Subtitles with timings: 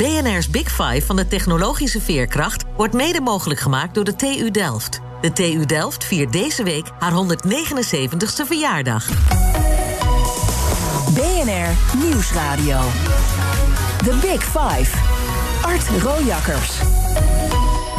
[0.00, 5.00] BNR's Big Five van de technologische veerkracht wordt mede mogelijk gemaakt door de TU Delft.
[5.20, 9.08] De TU Delft viert deze week haar 179ste verjaardag.
[11.14, 12.80] BNR Nieuwsradio.
[14.04, 14.96] The Big Five.
[15.62, 16.78] Art Rojakkers.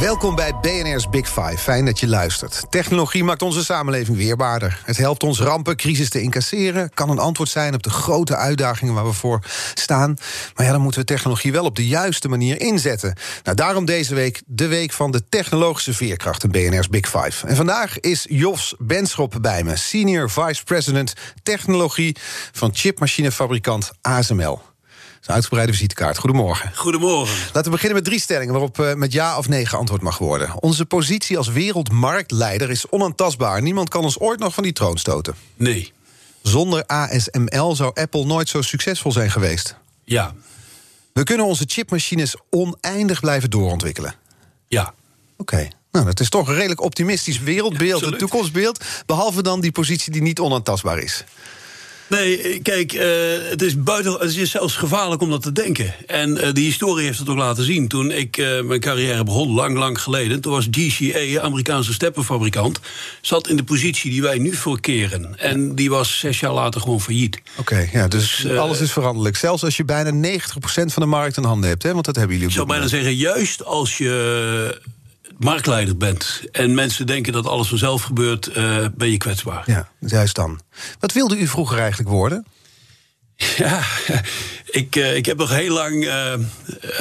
[0.01, 1.57] Welkom bij BNR's Big Five.
[1.57, 2.65] Fijn dat je luistert.
[2.69, 4.81] Technologie maakt onze samenleving weerbaarder.
[4.85, 6.89] Het helpt ons rampen, crisis te incasseren.
[6.93, 9.39] Kan een antwoord zijn op de grote uitdagingen waar we voor
[9.73, 10.17] staan.
[10.55, 13.15] Maar ja, dan moeten we technologie wel op de juiste manier inzetten.
[13.43, 17.47] Nou, daarom deze week de week van de technologische veerkracht in BNR's Big Five.
[17.47, 22.15] En vandaag is Jos Benschop bij me, Senior Vice President Technologie
[22.51, 24.70] van chipmachinefabrikant ASML.
[25.21, 26.17] Een uitgebreide visitekaart.
[26.17, 26.71] Goedemorgen.
[26.75, 27.35] Goedemorgen.
[27.45, 30.61] Laten we beginnen met drie stellingen waarop uh, met ja of nee geantwoord mag worden.
[30.61, 33.61] Onze positie als wereldmarktleider is onaantastbaar.
[33.61, 35.35] Niemand kan ons ooit nog van die troon stoten.
[35.55, 35.93] Nee.
[36.41, 39.75] Zonder ASML zou Apple nooit zo succesvol zijn geweest.
[40.03, 40.33] Ja.
[41.13, 44.13] We kunnen onze chipmachines oneindig blijven doorontwikkelen.
[44.67, 44.93] Ja.
[45.37, 45.53] Oké.
[45.55, 45.71] Okay.
[45.91, 48.83] Nou, dat is toch een redelijk optimistisch wereldbeeld, ja, een toekomstbeeld.
[49.05, 51.23] Behalve dan die positie die niet onaantastbaar is.
[52.11, 53.01] Nee, kijk, uh,
[53.49, 55.93] het, is buiten, het is zelfs gevaarlijk om dat te denken.
[56.07, 57.87] En uh, de historie heeft het ook laten zien.
[57.87, 60.41] Toen ik uh, mijn carrière begon, lang, lang geleden...
[60.41, 62.79] toen was GCA, Amerikaanse steppenfabrikant...
[63.21, 65.39] zat in de positie die wij nu verkeren.
[65.39, 67.41] En die was zes jaar later gewoon failliet.
[67.57, 69.35] Oké, okay, ja, dus, dus alles is veranderlijk.
[69.35, 71.93] Zelfs als je bijna 90% van de markt in handen hebt, hè?
[71.93, 72.63] want dat hebben jullie ook.
[72.63, 74.81] Ik zou bijna zeggen, juist als je
[75.43, 79.63] marktleider bent en mensen denken dat alles vanzelf gebeurt, uh, ben je kwetsbaar.
[79.65, 80.59] Ja, juist dan.
[80.99, 82.45] Wat wilde u vroeger eigenlijk worden?
[83.57, 83.83] Ja,
[84.65, 86.05] ik, uh, ik heb nog heel lang.
[86.05, 86.33] Uh,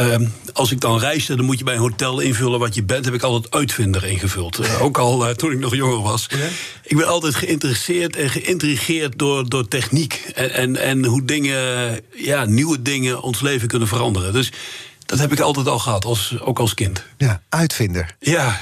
[0.00, 0.16] uh,
[0.52, 3.04] als ik dan reisde, dan moet je bij een hotel invullen wat je bent.
[3.04, 4.80] Heb ik altijd uitvinder ingevuld.
[4.80, 6.26] ook al toen ik nog jonger was.
[6.28, 6.48] Ja?
[6.82, 10.30] Ik ben altijd geïnteresseerd en geïntrigeerd door, door techniek.
[10.34, 14.32] En, en, en hoe dingen, ja, nieuwe dingen ons leven kunnen veranderen.
[14.32, 14.52] Dus
[15.10, 17.04] dat heb ik altijd al gehad, als, ook als kind.
[17.16, 18.16] Ja, uitvinder.
[18.20, 18.60] Ja.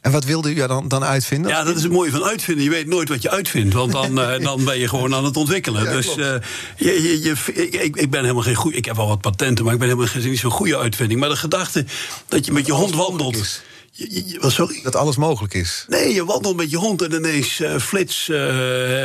[0.00, 1.50] En wat wilde u dan, dan uitvinden?
[1.50, 2.64] Ja, dat is het mooie van uitvinden.
[2.64, 5.36] Je weet nooit wat je uitvindt, want dan, uh, dan ben je gewoon aan het
[5.36, 5.84] ontwikkelen.
[5.84, 6.34] Ja, dus uh,
[6.76, 7.34] je, je, je,
[7.82, 8.76] ik, ik ben helemaal geen goede.
[8.76, 11.20] Ik heb wel wat patenten, maar ik ben helemaal geen, niet zo'n goede uitvinding.
[11.20, 11.84] Maar de gedachte
[12.28, 13.62] dat je met je hond wandelt.
[13.90, 14.80] Je, je, wat, sorry?
[14.82, 15.84] Dat alles mogelijk is.
[15.88, 18.26] Nee, je wandelt met je hond en ineens uh, flits.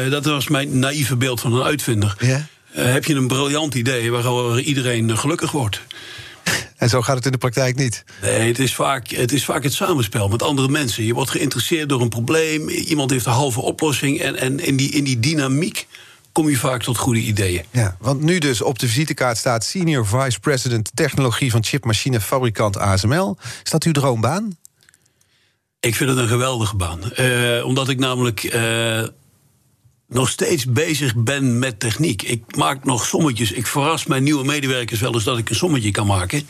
[0.10, 2.16] dat was mijn naïeve beeld van een uitvinder.
[2.20, 2.48] Ja?
[2.72, 5.82] heb je een briljant idee waar iedereen gelukkig wordt.
[6.78, 8.04] En zo gaat het in de praktijk niet.
[8.22, 11.04] Nee, het is, vaak, het is vaak het samenspel met andere mensen.
[11.04, 12.70] Je wordt geïnteresseerd door een probleem.
[12.70, 14.20] Iemand heeft een halve oplossing.
[14.20, 15.88] En, en in, die, in die dynamiek
[16.32, 17.64] kom je vaak tot goede ideeën.
[17.72, 23.38] Ja, want nu dus op de visitekaart staat Senior Vice President Technologie van chipmachinefabrikant ASML.
[23.64, 24.58] Is dat uw droombaan?
[25.80, 27.00] Ik vind het een geweldige baan.
[27.20, 28.44] Uh, omdat ik namelijk.
[28.44, 29.04] Uh,
[30.08, 32.22] nog steeds bezig ben met techniek.
[32.22, 33.52] Ik maak nog sommetjes.
[33.52, 36.48] Ik verras mijn nieuwe medewerkers wel eens dat ik een sommetje kan maken.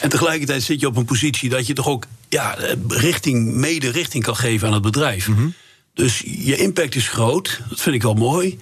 [0.00, 2.56] En tegelijkertijd zit je op een positie dat je toch ook ja,
[2.88, 5.28] richting, mede richting kan geven aan het bedrijf.
[5.28, 5.54] Mm -hmm.
[5.94, 7.60] Dus je impact is groot.
[7.68, 8.58] Dat vind ik wel mooi.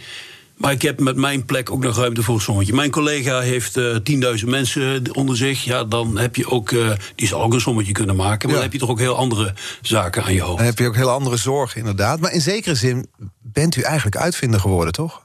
[0.56, 2.74] Maar ik heb met mijn plek ook nog ruimte voor een sommetje.
[2.74, 3.96] Mijn collega heeft uh,
[4.38, 5.64] 10.000 mensen onder zich.
[5.64, 6.70] Ja, dan heb je ook.
[6.70, 8.48] Uh, die zal ook een sommetje kunnen maken.
[8.48, 8.54] Maar ja.
[8.54, 10.56] dan heb je toch ook heel andere zaken aan je hoofd.
[10.56, 12.20] Dan heb je ook heel andere zorgen, inderdaad.
[12.20, 13.06] Maar in zekere zin
[13.52, 15.24] bent u eigenlijk uitvinder geworden, toch?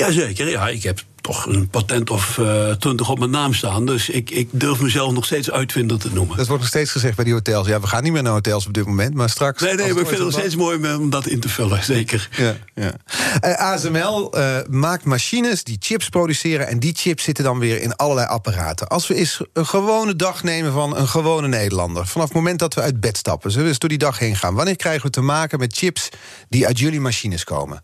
[0.00, 0.68] Jazeker, ja.
[0.68, 3.86] Ik heb toch een patent of uh, twintig op mijn naam staan.
[3.86, 6.36] Dus ik, ik durf mezelf nog steeds uitvinder te noemen.
[6.36, 7.66] Dat wordt nog steeds gezegd bij die hotels.
[7.66, 9.62] Ja, we gaan niet meer naar hotels op dit moment, maar straks...
[9.62, 12.28] Nee, nee, maar ik vind het nog steeds mooi om dat in te vullen, zeker.
[12.36, 12.94] Ja, ja.
[13.44, 16.66] Uh, ASML uh, maakt machines die chips produceren...
[16.66, 18.88] en die chips zitten dan weer in allerlei apparaten.
[18.88, 22.06] Als we eens een gewone dag nemen van een gewone Nederlander...
[22.06, 24.36] vanaf het moment dat we uit bed stappen, zullen we eens door die dag heen
[24.36, 24.54] gaan...
[24.54, 26.08] wanneer krijgen we te maken met chips
[26.48, 27.82] die uit jullie machines komen?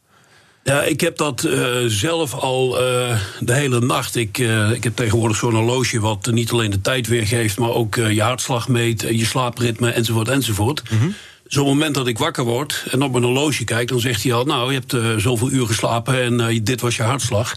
[0.67, 4.17] Ja, ik heb dat uh, zelf al uh, de hele nacht.
[4.17, 7.95] Ik, uh, ik heb tegenwoordig zo'n horloge wat niet alleen de tijd weergeeft, maar ook
[7.95, 10.91] je hartslag meet, je slaapritme enzovoort enzovoort.
[10.91, 11.15] Mm -hmm.
[11.47, 14.45] Zo'n moment dat ik wakker word en op mijn horloge kijk, dan zegt hij al:
[14.45, 17.57] Nou, je hebt zoveel uur geslapen en dit was je hartslag.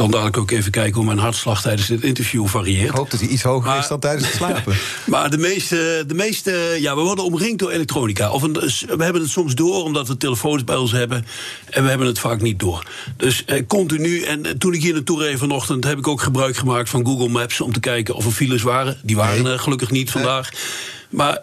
[0.00, 2.88] Kan dadelijk ook even kijken hoe mijn hartslag tijdens dit interview varieert.
[2.88, 4.74] Ik hoop dat hij iets hoger Maar- is dan tijdens het slapen.
[5.06, 8.30] Maar de meeste, de meeste, ja, we worden omringd door elektronica.
[8.30, 8.52] Of een,
[8.96, 11.26] we hebben het soms door omdat we telefoons bij ons hebben.
[11.70, 12.86] En we hebben het vaak niet door.
[13.16, 14.22] Dus eh, continu.
[14.22, 17.28] En eh, toen ik hier naartoe reed vanochtend, heb ik ook gebruik gemaakt van Google
[17.28, 18.98] Maps om te kijken of er files waren.
[19.02, 19.52] Die waren Nee.
[19.52, 20.50] er gelukkig niet vandaag.
[21.10, 21.38] Maar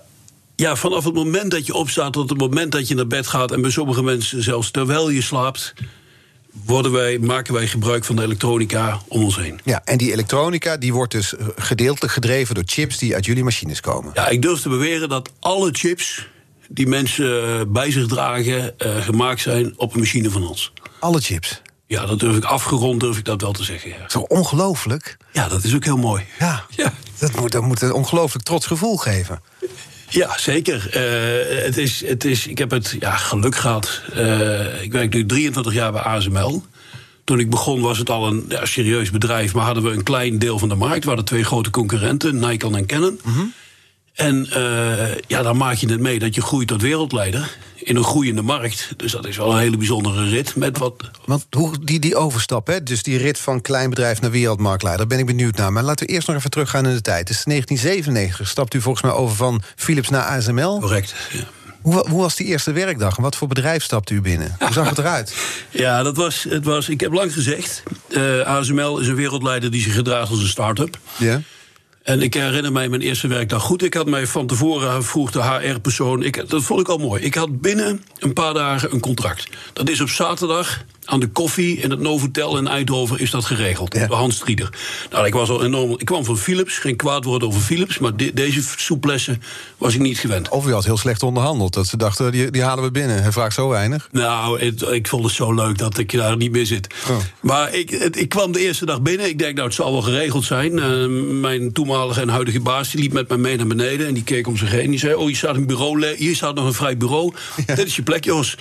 [0.55, 3.51] ja, vanaf het moment dat je opstaat tot het moment dat je naar bed gaat.
[3.51, 5.73] En bij sommige mensen zelfs terwijl je slaapt.
[6.65, 9.59] Worden wij, maken wij gebruik van de elektronica om ons heen.
[9.63, 13.79] Ja, en die elektronica die wordt dus gedeeltelijk gedreven door chips die uit jullie machines
[13.81, 14.11] komen.
[14.13, 16.27] Ja, ik durf te beweren dat alle chips
[16.69, 20.73] die mensen eh, bij zich dragen, eh, gemaakt zijn op een machine van ons.
[20.99, 21.61] Alle chips.
[21.85, 23.89] Ja, dat durf ik afgerond, durf ik dat wel te zeggen.
[23.89, 25.17] Ja, Zo ongelooflijk.
[25.31, 26.25] ja dat is ook heel mooi.
[26.39, 29.41] Ja, Ja, Dat, moet, dat moet een ongelooflijk trots gevoel geven.
[30.09, 30.89] Ja zeker.
[30.91, 34.01] Eh, het is, het is, ik heb het ja, geluk gehad.
[34.13, 36.63] Eh, ik werk nu 23 jaar bij ASML.
[37.23, 40.39] Toen ik begon was het al een ja, serieus bedrijf, maar hadden we een klein
[40.39, 41.01] deel van de markt.
[41.01, 43.19] We hadden twee grote concurrenten, Nikon en Canon.
[44.17, 48.03] En eh, ja, dan maak je het mee dat je groeit tot wereldleider in een
[48.03, 48.89] groeiende markt.
[48.97, 50.55] Dus dat is wel een hele bijzondere rit.
[50.55, 50.93] Met wat,
[51.25, 55.19] Want hoe, die, die overstap, hè, dus die rit van klein bedrijf naar wereldmarktleider, ben
[55.19, 55.73] ik benieuwd naar.
[55.73, 57.19] Maar laten we eerst nog even teruggaan in de tijd.
[57.19, 60.79] Het is 1997, stapt u volgens mij over van Philips naar ASML.
[60.79, 61.15] correct.
[61.31, 61.47] Ja.
[61.81, 64.55] Hoe, hoe was die eerste werkdag en wat voor bedrijf stapte u binnen?
[64.59, 65.35] Hoe zag het eruit?
[65.69, 69.81] Ja, dat was, het was, ik heb lang gezegd, eh, ASML is een wereldleider die
[69.81, 70.97] zich gedraagt als een start-up.
[71.17, 71.41] Ja.
[72.07, 73.83] En ik herinner mij mijn eerste werkdag goed.
[73.83, 76.33] Ik had mij van tevoren vroeg de HR-persoon.
[76.47, 77.23] Dat vond ik al mooi.
[77.23, 79.47] Ik had binnen een paar dagen een contract.
[79.73, 83.95] Dat is op zaterdag aan de koffie in het Novotel in Eindhoven is dat geregeld.
[83.95, 84.07] Ja.
[84.07, 84.69] Door Hans Strieder.
[85.11, 85.91] Nou, ik was al enorm.
[85.91, 89.37] Ik kwam van Philips, geen kwaad woord over Philips, maar de- deze souplesse
[89.77, 90.49] was ik niet gewend.
[90.49, 93.21] Of u had heel slecht onderhandeld, dat ze dachten, die, die halen we binnen.
[93.21, 94.07] Hij vraagt zo weinig.
[94.11, 96.87] Nou, het- ik vond het zo leuk dat ik daar niet meer zit.
[97.09, 97.17] Oh.
[97.41, 99.27] Maar ik, het- ik kwam de eerste dag binnen.
[99.29, 100.79] Ik denk, nou, het zal wel geregeld zijn.
[100.79, 101.05] Eh,
[101.39, 104.07] mijn toenmalige en huidige baas die liep met mij mee naar beneden.
[104.07, 104.89] En die keek om zich heen.
[104.89, 106.15] Die zei, oh, hier staat een bureau.
[106.15, 107.33] Hier staat nog een vrij bureau.
[107.65, 108.57] Dit is je plek, Jos.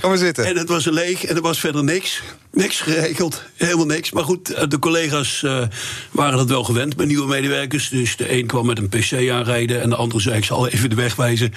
[0.00, 0.44] Kom maar zitten.
[0.46, 2.22] En het was leeg en er was verder niks.
[2.52, 4.12] Niks geregeld, helemaal niks.
[4.12, 5.62] Maar goed, eh, de collega's eh,
[6.10, 7.88] waren dat wel gewend met nieuwe medewerkers.
[7.88, 10.90] Dus de een kwam met een PC aanrijden en de andere zei: Ik zal even
[10.90, 11.52] de weg wijzen.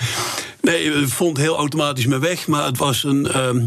[0.61, 3.27] Nee, het vond heel automatisch mijn weg, maar het was een.
[3.27, 3.65] ehm,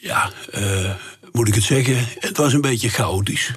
[0.00, 0.90] ja, eh,
[1.32, 1.96] moet ik het zeggen?
[2.18, 3.52] Het was een beetje chaotisch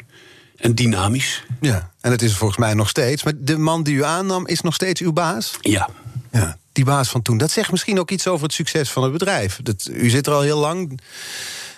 [0.56, 1.44] en dynamisch.
[1.62, 3.24] Ja, en het is volgens mij nog steeds.
[3.24, 5.58] Maar de man die u aannam is nog steeds uw baas?
[5.62, 5.90] Ja.
[6.32, 7.38] Ja, die baas van toen.
[7.38, 9.60] Dat zegt misschien ook iets over het succes van het bedrijf.
[9.64, 11.00] Dat, u zit er al heel lang.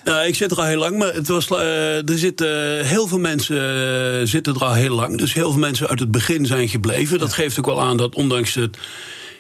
[0.03, 3.19] Nou, ik zit er al heel lang, maar het was, eh, er zitten heel veel
[3.19, 3.57] mensen
[4.19, 5.17] eh, zitten er al heel lang.
[5.17, 7.19] Dus heel veel mensen uit het begin zijn gebleven.
[7.19, 8.77] Dat geeft ook wel aan dat ondanks het.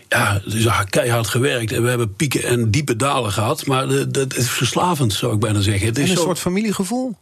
[0.07, 3.65] Ja, het is keihard gewerkt en we hebben pieken en diepe dalen gehad.
[3.65, 5.87] Maar dat is verslavend, zou ik bijna zeggen.
[5.87, 7.15] Het En is een zo, soort familiegevoel.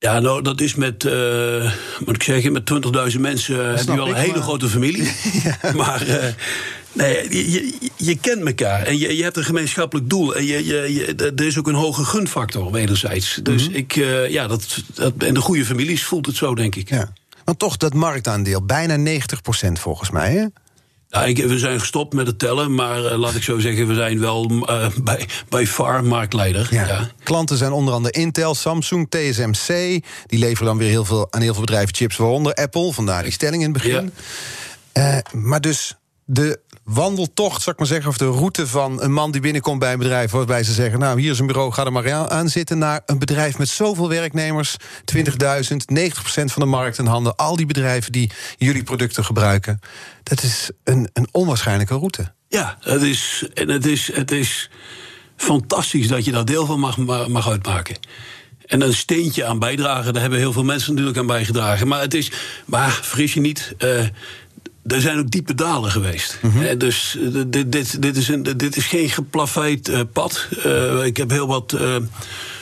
[0.00, 1.72] Ja, nou, dat is met, eh,
[2.04, 5.12] moet ik zeggen, met 20.000 mensen eh, heb je wel een hele maar- grote familie.
[5.74, 6.34] Maar eh,
[6.98, 10.36] nee, je, je, je kent elkaar en je, je hebt een gemeenschappelijk doel.
[10.36, 13.40] En je, je, je- er is ook een hoge gunfactor wederzijds.
[13.42, 13.76] Dus Mhm.
[13.76, 16.88] ik, eh, ja, dat, dat, in de goede families voelt het zo, denk ik.
[16.88, 17.12] Ja.
[17.44, 20.32] Want toch dat marktaandeel, bijna 90% volgens mij.
[20.32, 20.44] Hè?
[21.10, 23.94] Nou, ik, we zijn gestopt met het tellen, maar eh, laat ik zo zeggen, we
[23.94, 26.68] zijn wel eh, bij, bij far marktleider.
[26.70, 27.10] ja.
[27.22, 29.66] Klanten zijn onder andere Intel, Samsung, TSMC.
[30.26, 32.92] Die leveren dan weer heel veel, aan heel veel bedrijven chips, waaronder Apple.
[32.92, 34.12] Vandaar die stelling in het begin.
[35.32, 35.94] Maar dus
[36.24, 39.92] de wandeltocht, zou ik maar zeggen, of de route van een man die binnenkomt bij
[39.92, 42.78] een bedrijf, waarbij ze zeggen: Nou, hier is een bureau, ga er maar aan- zitten.
[42.78, 47.36] Naar een bedrijf met zoveel werknemers, 20.000, 90% van de markt in handen.
[47.36, 49.80] Al die bedrijven die jullie producten gebruiken.
[50.22, 52.32] Dat is een, een onwaarschijnlijke route.
[52.48, 54.70] Ja, het is, het is, het is
[55.36, 57.96] fantastisch dat je daar deel van mag, ma- mag uitmaken.
[58.66, 61.88] En een steentje aan bijdragen, daar hebben heel veel mensen natuurlijk aan bijgedragen.
[61.88, 62.30] Maar het is,
[62.66, 64.04] maar vergis je niet, eh,
[64.88, 66.38] er zijn ook diepe dalen geweest.
[66.42, 70.48] Eh, dus eh, dit, dit, dit, is een, dit is geen geplaveid eh, pad.
[70.64, 71.76] Eh, ik heb heel wat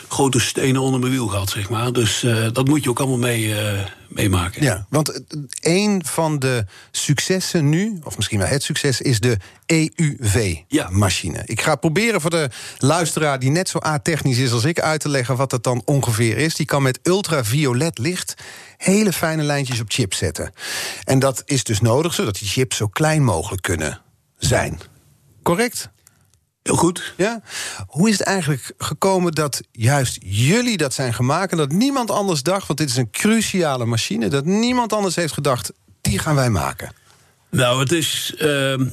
[0.09, 1.93] grote stenen onder mijn wiel gehad, zeg maar.
[1.93, 3.55] Dus dat moet je ook allemaal mee,
[4.09, 4.63] meemaken.
[4.63, 5.21] Ja, want
[5.61, 9.37] een van de successen nu, of misschien wel het succes, is de
[9.67, 11.43] EUV-machine.
[11.45, 15.09] Ik ga proberen voor de luisteraar die net zo a-technisch is als ik uit te
[15.09, 16.55] leggen wat dat dan ongeveer is.
[16.55, 18.35] Die kan met ultraviolet licht
[18.77, 20.53] hele fijne lijntjes op chip zetten.
[21.05, 24.01] En dat is dus nodig zodat die chips zo klein mogelijk kunnen
[24.39, 24.81] zijn.
[25.43, 25.91] Correct?
[26.67, 27.15] Heel goed.
[27.17, 27.43] Ja?
[27.87, 31.51] Hoe is het eigenlijk gekomen dat juist jullie dat zijn gemaakt...
[31.53, 34.29] en dat niemand anders dacht, want dit is een cruciale machine...
[34.29, 36.93] dat niemand anders heeft gedacht, die gaan wij maken?
[37.51, 38.35] Nou, het is.
[38.39, 38.87] ehm,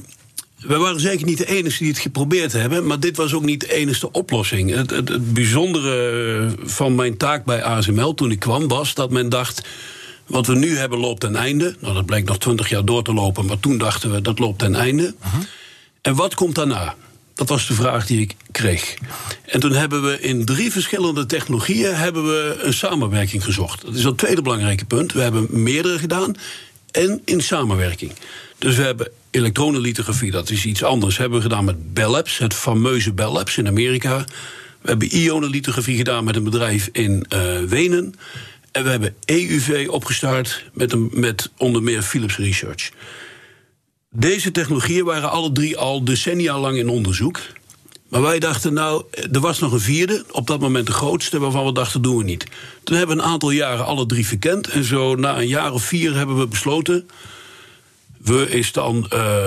[0.58, 3.60] We waren zeker niet de enige die het geprobeerd hebben, maar dit was ook niet
[3.60, 4.70] de enige oplossing.
[4.74, 9.28] Het, het, het bijzondere van mijn taak bij ASML toen ik kwam was dat men
[9.28, 9.62] dacht.
[10.26, 11.76] Wat we nu hebben loopt ten einde.
[11.80, 14.58] Nou, dat blijkt nog twintig jaar door te lopen, maar toen dachten we dat loopt
[14.58, 15.14] ten einde.
[16.00, 16.94] En wat komt daarna?
[17.34, 18.94] Dat was de vraag die ik kreeg.
[19.46, 23.84] En toen hebben we in drie verschillende technologieën hebben we een samenwerking gezocht.
[23.84, 25.12] Dat is het tweede belangrijke punt.
[25.12, 26.36] We hebben meerdere gedaan
[26.90, 28.12] en in samenwerking.
[28.58, 32.54] Dus we hebben elektronenlithografie, dat is iets anders, hebben we gedaan met Bell Labs, het
[32.54, 34.24] fameuze Bell Labs in Amerika.
[34.80, 38.14] We hebben ionenlithografie gedaan met een bedrijf in uh, Wenen.
[38.72, 42.90] En we hebben EUV opgestart met, een, met onder meer Philips Research.
[44.16, 47.40] Deze technologieën waren alle drie al decennia lang in onderzoek.
[48.08, 51.64] Maar wij dachten, nou, er was nog een vierde, op dat moment de grootste, waarvan
[51.64, 52.46] we dachten, doen we niet.
[52.82, 54.68] Toen hebben we een aantal jaren alle drie verkend.
[54.68, 57.08] En zo na een jaar of vier hebben we besloten.
[58.18, 59.46] We is dan uh,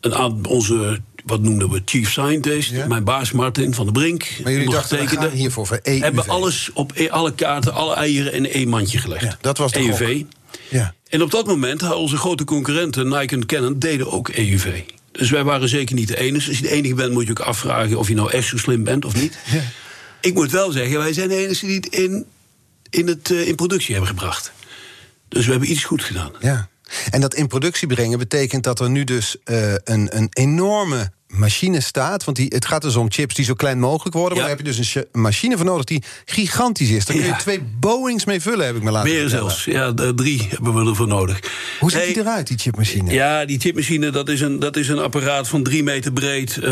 [0.00, 2.86] een onze wat noemden we chief scientist, ja.
[2.86, 4.28] mijn baas Martin van der Brink.
[4.42, 6.02] Maar jullie dachten, we gaan hiervoor voor EUV.
[6.02, 9.22] Hebben alles op e- alle kaarten, alle eieren in één mandje gelegd.
[9.22, 10.22] Ja, dat was de EUV.
[10.68, 10.94] Ja.
[11.08, 14.82] En op dat moment, onze grote concurrenten Nike en Canon deden ook EUV.
[15.12, 16.48] Dus wij waren zeker niet de enige.
[16.48, 18.84] Als je de enige bent, moet je ook afvragen of je nou echt zo slim
[18.84, 19.38] bent of niet.
[19.52, 19.62] Ja.
[20.20, 22.26] Ik moet wel zeggen, wij zijn de enige die het in,
[22.90, 24.52] in, het, uh, in productie hebben gebracht.
[25.28, 26.32] Dus we hebben iets goed gedaan.
[26.40, 26.68] Ja.
[27.10, 31.80] En dat in productie brengen betekent dat er nu dus uh, een, een enorme machine
[31.80, 32.24] staat.
[32.24, 34.38] Want die, het gaat dus om chips die zo klein mogelijk worden.
[34.38, 37.04] Maar daar heb je dus een machine voor nodig die gigantisch is.
[37.04, 37.36] Daar kun je ja.
[37.36, 39.50] twee Boeings mee vullen, heb ik me laten Meer vertellen.
[39.50, 39.64] zelfs.
[39.64, 41.40] Ja, drie hebben we ervoor nodig.
[41.80, 43.12] Hoe ziet hey, die eruit, die chipmachine?
[43.12, 46.64] Ja, die chipmachine dat is een, dat is een apparaat van drie meter breed, uh,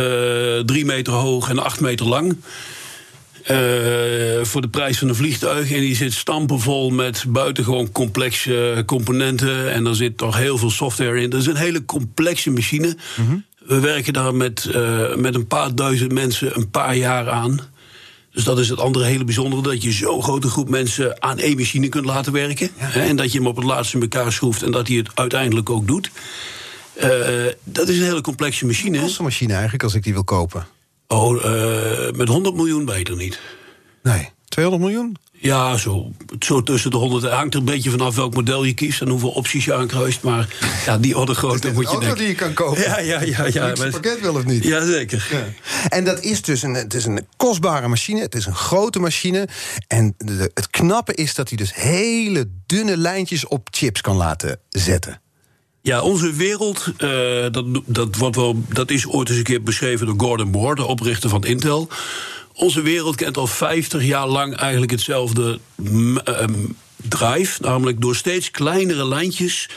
[0.58, 2.36] drie meter hoog en acht meter lang.
[3.50, 5.72] Uh, voor de prijs van een vliegtuig.
[5.72, 9.72] En die zit stampenvol met buitengewoon complexe componenten.
[9.72, 11.30] En er zit toch heel veel software in.
[11.30, 12.96] Dat is een hele complexe machine.
[13.16, 13.44] Mm -hmm.
[13.66, 17.60] We werken daar met, uh, met een paar duizend mensen een paar jaar aan.
[18.32, 21.56] Dus dat is het andere hele bijzondere, dat je zo'n grote groep mensen aan één
[21.56, 22.70] machine kunt laten werken.
[22.78, 22.86] Ja.
[22.86, 25.08] Hè, en dat je hem op het laatste in elkaar schroeft en dat hij het
[25.14, 26.10] uiteindelijk ook doet.
[27.02, 27.08] Uh,
[27.64, 28.98] dat is een hele complexe machine.
[28.98, 30.66] Een machine eigenlijk als ik die wil kopen?
[31.08, 33.40] Oh, uh, met 100 miljoen beter niet.
[34.02, 35.16] Nee, 200 miljoen?
[35.44, 37.22] Ja, zo, zo tussen de 100.
[37.22, 40.22] Het hangt er een beetje vanaf welk model je kiest en hoeveel opties je aankruist.
[40.22, 40.48] Maar
[40.86, 42.18] ja, die orde grootte moet je denken.
[42.18, 42.82] die je kan kopen.
[42.82, 43.46] Ja, ja, ja.
[43.52, 44.64] ja het pakket wil of niet?
[44.64, 45.28] Jazeker.
[45.30, 45.44] Ja.
[45.88, 48.20] En dat is dus een, het is een kostbare machine.
[48.20, 49.48] Het is een grote machine.
[49.86, 54.60] En de, het knappe is dat hij dus hele dunne lijntjes op chips kan laten
[54.68, 55.20] zetten.
[55.84, 60.06] Ja, onze wereld, uh, dat, dat, wordt wel, dat is ooit eens een keer beschreven
[60.06, 61.88] door Gordon Moore, de oprichter van Intel.
[62.54, 67.62] Onze wereld kent al 50 jaar lang eigenlijk hetzelfde um, drive.
[67.62, 69.68] Namelijk door steeds kleinere lijntjes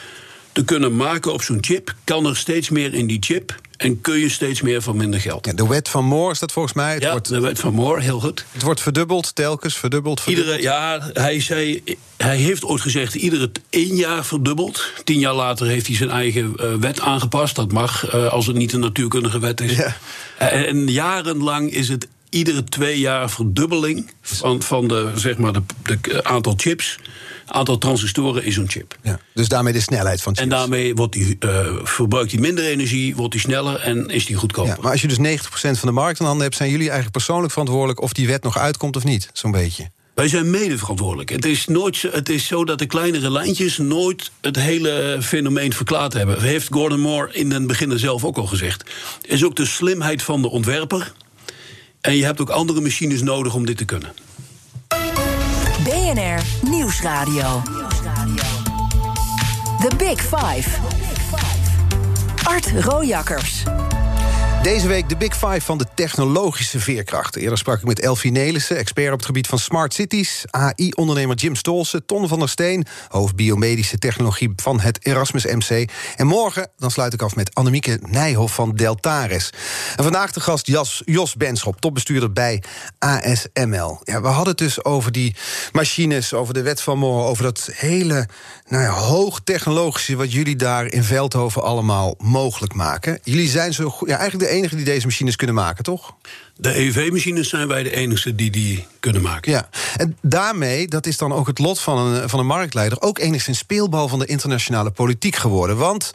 [0.52, 3.54] te kunnen maken op zo'n chip, kan er steeds meer in die chip.
[3.78, 5.46] En kun je steeds meer van minder geld.
[5.46, 6.94] Ja, de wet van Moore is dat volgens mij.
[6.94, 8.44] Het ja, wordt, de wet van Moore, heel goed.
[8.52, 10.20] Het wordt verdubbeld, telkens verdubbeld.
[10.20, 10.58] verdubbeld.
[10.58, 11.82] Iedere, ja, hij, zei,
[12.16, 14.92] hij heeft ooit gezegd, iedere één jaar verdubbeld.
[15.04, 17.56] Tien jaar later heeft hij zijn eigen uh, wet aangepast.
[17.56, 19.76] Dat mag, uh, als het niet een natuurkundige wet is.
[19.76, 19.96] Ja.
[20.42, 25.62] Uh, en jarenlang is het iedere twee jaar verdubbeling van, van de, zeg maar de,
[25.82, 26.98] de aantal chips.
[27.46, 28.96] Aantal transistoren in zo'n chip.
[29.02, 30.44] Ja, dus daarmee de snelheid van chips.
[30.44, 34.36] En daarmee wordt die, uh, verbruikt hij minder energie, wordt hij sneller en is die
[34.36, 34.74] goedkoper.
[34.74, 37.16] Ja, maar als je dus 90% van de markt in handen hebt, zijn jullie eigenlijk
[37.16, 39.30] persoonlijk verantwoordelijk of die wet nog uitkomt of niet?
[39.32, 39.90] Zo'n beetje.
[40.18, 41.30] Wij zijn mede verantwoordelijk.
[41.30, 46.12] Het is, nooit, het is zo dat de kleinere lijntjes nooit het hele fenomeen verklaard
[46.12, 46.42] hebben.
[46.42, 48.84] Heeft Gordon Moore in het begin zelf ook al gezegd.
[49.22, 51.12] Het is ook de slimheid van de ontwerper.
[52.00, 54.12] En je hebt ook andere machines nodig om dit te kunnen.
[55.84, 57.62] BNR Nieuwsradio.
[59.80, 60.68] The Big Five.
[62.44, 63.62] Art Rojakkers.
[64.62, 67.36] Deze week de Big Five van de technologische veerkracht.
[67.36, 70.44] Eerder sprak ik met Elfie Nelissen, expert op het gebied van smart cities...
[70.50, 72.86] AI-ondernemer Jim Stolsen, Ton van der Steen...
[73.08, 75.90] hoofd biomedische technologie van het Erasmus MC.
[76.16, 79.52] En morgen dan sluit ik af met Annemieke Nijhoff van Deltares.
[79.96, 82.62] En vandaag de gast Jas, Jos Benschop, topbestuurder bij
[82.98, 84.00] ASML.
[84.04, 85.36] Ja, we hadden het dus over die
[85.72, 87.24] machines, over de wet van Moore...
[87.24, 88.28] over dat hele
[88.68, 93.18] nou ja, hoogtechnologische wat jullie daar in Veldhoven allemaal mogelijk maken.
[93.22, 96.14] Jullie zijn zo goed, ja, eigenlijk de enige die deze machines kunnen maken, toch?
[96.56, 99.52] De EV-machines zijn wij de enige die die kunnen maken.
[99.52, 103.00] Ja, en daarmee, dat is dan ook het lot van een, van een marktleider...
[103.00, 105.76] ook enigszins speelbal van de internationale politiek geworden.
[105.76, 106.12] Want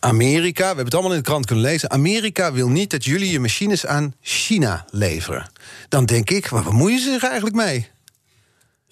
[0.00, 1.90] Amerika, we hebben het allemaal in de krant kunnen lezen...
[1.90, 5.50] Amerika wil niet dat jullie je machines aan China leveren.
[5.88, 7.88] Dan denk ik, waar bemoeien ze zich eigenlijk mee?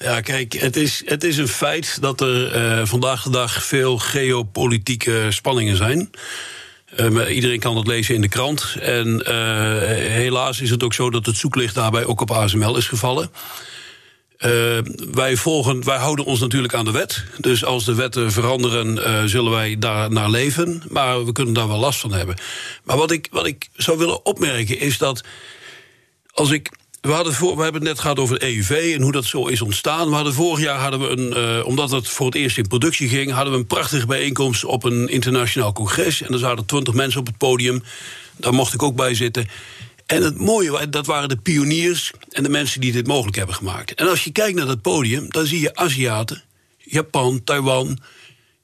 [0.02, 3.98] Ja, kijk, het is, het is een feit dat er uh, vandaag de dag veel
[3.98, 6.10] geopolitieke spanningen zijn.
[6.96, 8.76] Uh, iedereen kan dat lezen in de krant.
[8.80, 9.28] En uh,
[10.10, 13.30] helaas is het ook zo dat het zoeklicht daarbij ook op ASML is gevallen.
[14.38, 14.78] Uh,
[15.12, 17.24] wij, volgen, wij houden ons natuurlijk aan de wet.
[17.38, 20.82] Dus als de wetten veranderen, zullen wij daar naar leven.
[20.88, 22.36] Maar we kunnen daar wel last van hebben.
[22.84, 25.24] Maar wat ik, wat ik zou willen opmerken is dat.
[26.32, 26.70] Als ik.
[27.02, 29.62] We, hadden voor, we hebben het net gehad over EUV en hoe dat zo is
[29.62, 30.08] ontstaan.
[30.08, 33.08] We hadden vorig jaar hadden we een, uh, omdat het voor het eerst in productie
[33.08, 36.22] ging, hadden we een prachtige bijeenkomst op een internationaal congres.
[36.22, 37.82] En er zaten twintig mensen op het podium.
[38.36, 39.48] Daar mocht ik ook bij zitten.
[40.06, 43.94] En het mooie, dat waren de pioniers en de mensen die dit mogelijk hebben gemaakt.
[43.94, 46.42] En als je kijkt naar dat podium, dan zie je Aziaten,
[46.78, 47.98] Japan, Taiwan.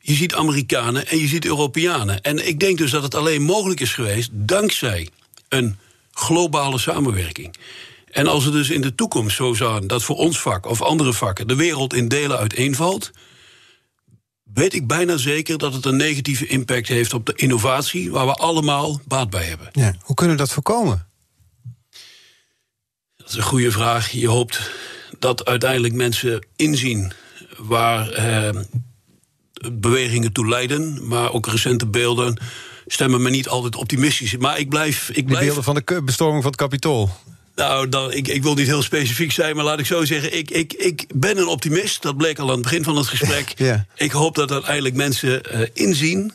[0.00, 2.20] Je ziet Amerikanen en je ziet Europeanen.
[2.20, 5.08] En ik denk dus dat het alleen mogelijk is geweest dankzij
[5.48, 5.78] een
[6.12, 7.56] globale samenwerking.
[8.18, 11.12] En als het dus in de toekomst zo zou dat voor ons vak of andere
[11.12, 13.10] vakken de wereld in delen uiteenvalt,
[14.54, 18.32] weet ik bijna zeker dat het een negatieve impact heeft op de innovatie waar we
[18.32, 19.68] allemaal baat bij hebben.
[19.72, 21.06] Ja, hoe kunnen we dat voorkomen?
[23.16, 24.10] Dat is een goede vraag.
[24.10, 24.70] Je hoopt
[25.18, 27.12] dat uiteindelijk mensen inzien
[27.58, 28.60] waar eh,
[29.72, 31.08] bewegingen toe leiden.
[31.08, 32.38] Maar ook recente beelden
[32.86, 34.36] stemmen me niet altijd optimistisch.
[34.36, 35.10] Maar ik blijf.
[35.12, 35.40] Ik blijf...
[35.40, 37.10] De beelden van de bestorming van het Capitool.
[37.58, 40.36] Nou, dan, ik, ik wil niet heel specifiek zijn, maar laat ik zo zeggen.
[40.36, 42.02] Ik, ik, ik ben een optimist.
[42.02, 43.52] Dat bleek al aan het begin van het gesprek.
[43.68, 43.86] ja.
[43.94, 46.32] Ik hoop dat uiteindelijk mensen uh, inzien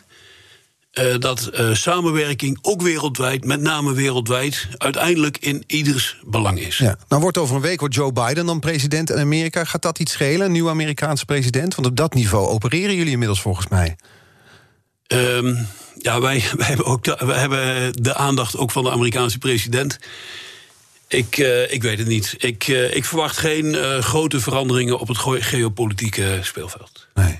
[0.93, 6.77] uh, dat uh, samenwerking ook wereldwijd, met name wereldwijd, uiteindelijk in ieders belang is.
[6.77, 6.97] Ja.
[7.07, 9.63] Nou wordt over een week wordt Joe Biden dan president in Amerika.
[9.63, 11.75] Gaat dat iets schelen, een nieuwe Amerikaanse president?
[11.75, 13.95] Want op dat niveau opereren jullie inmiddels volgens mij.
[15.07, 19.37] Um, ja, wij, wij, hebben ook de, wij hebben de aandacht ook van de Amerikaanse
[19.37, 19.99] president.
[21.07, 22.35] Ik, uh, ik weet het niet.
[22.37, 27.07] Ik, uh, ik verwacht geen uh, grote veranderingen op het geopolitieke speelveld.
[27.13, 27.39] Nee.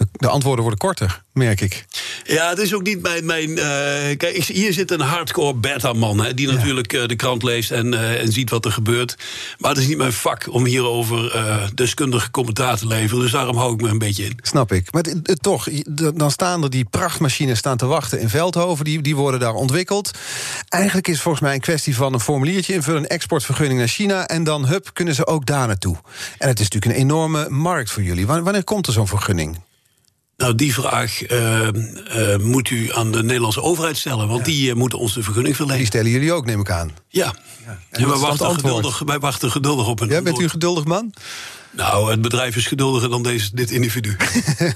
[0.00, 1.84] De, de, antwoorden worden korter, merk ik.
[2.24, 3.24] Ja, het is ook niet mijn.
[3.24, 3.56] mijn uh,
[4.16, 6.26] kijk, hier zit een hardcore beta-man.
[6.34, 6.54] die ja.
[6.54, 9.16] natuurlijk uh, de krant leest en, uh, en ziet wat er gebeurt.
[9.58, 11.18] Maar het is niet mijn vak om hierover
[11.74, 13.22] deskundige commentaar te leveren.
[13.22, 14.38] Dus daarom hou ik me een beetje in.
[14.42, 14.92] Snap ik.
[14.92, 15.04] Maar
[15.40, 15.68] toch,
[16.14, 18.84] dan staan er die prachtmachines staan te wachten in Veldhoven.
[18.84, 20.10] Die, die worden daar ontwikkeld.
[20.68, 24.26] Eigenlijk is het volgens mij een kwestie van een formuliertje invullen, een exportvergunning naar China.
[24.26, 25.96] En dan, hup, kunnen ze ook daar naartoe.
[26.38, 28.26] En het is natuurlijk een enorme markt voor jullie.
[28.26, 29.58] Wanneer komt er zo'n vergunning?
[30.40, 31.68] Nou, die vraag uh,
[32.16, 34.28] uh, moet u aan de Nederlandse overheid stellen.
[34.28, 34.52] Want ja.
[34.52, 35.78] die uh, moeten ons de vergunning verlenen.
[35.78, 36.90] Die stellen jullie ook, neem ik aan.
[37.08, 37.34] Ja.
[37.64, 37.78] ja.
[37.90, 40.84] En, en wij, wachten geduldig, wij wachten geduldig op een Ja, bent u een geduldig
[40.84, 41.14] man?
[41.70, 44.16] Nou, het bedrijf is geduldiger dan deze, dit individu.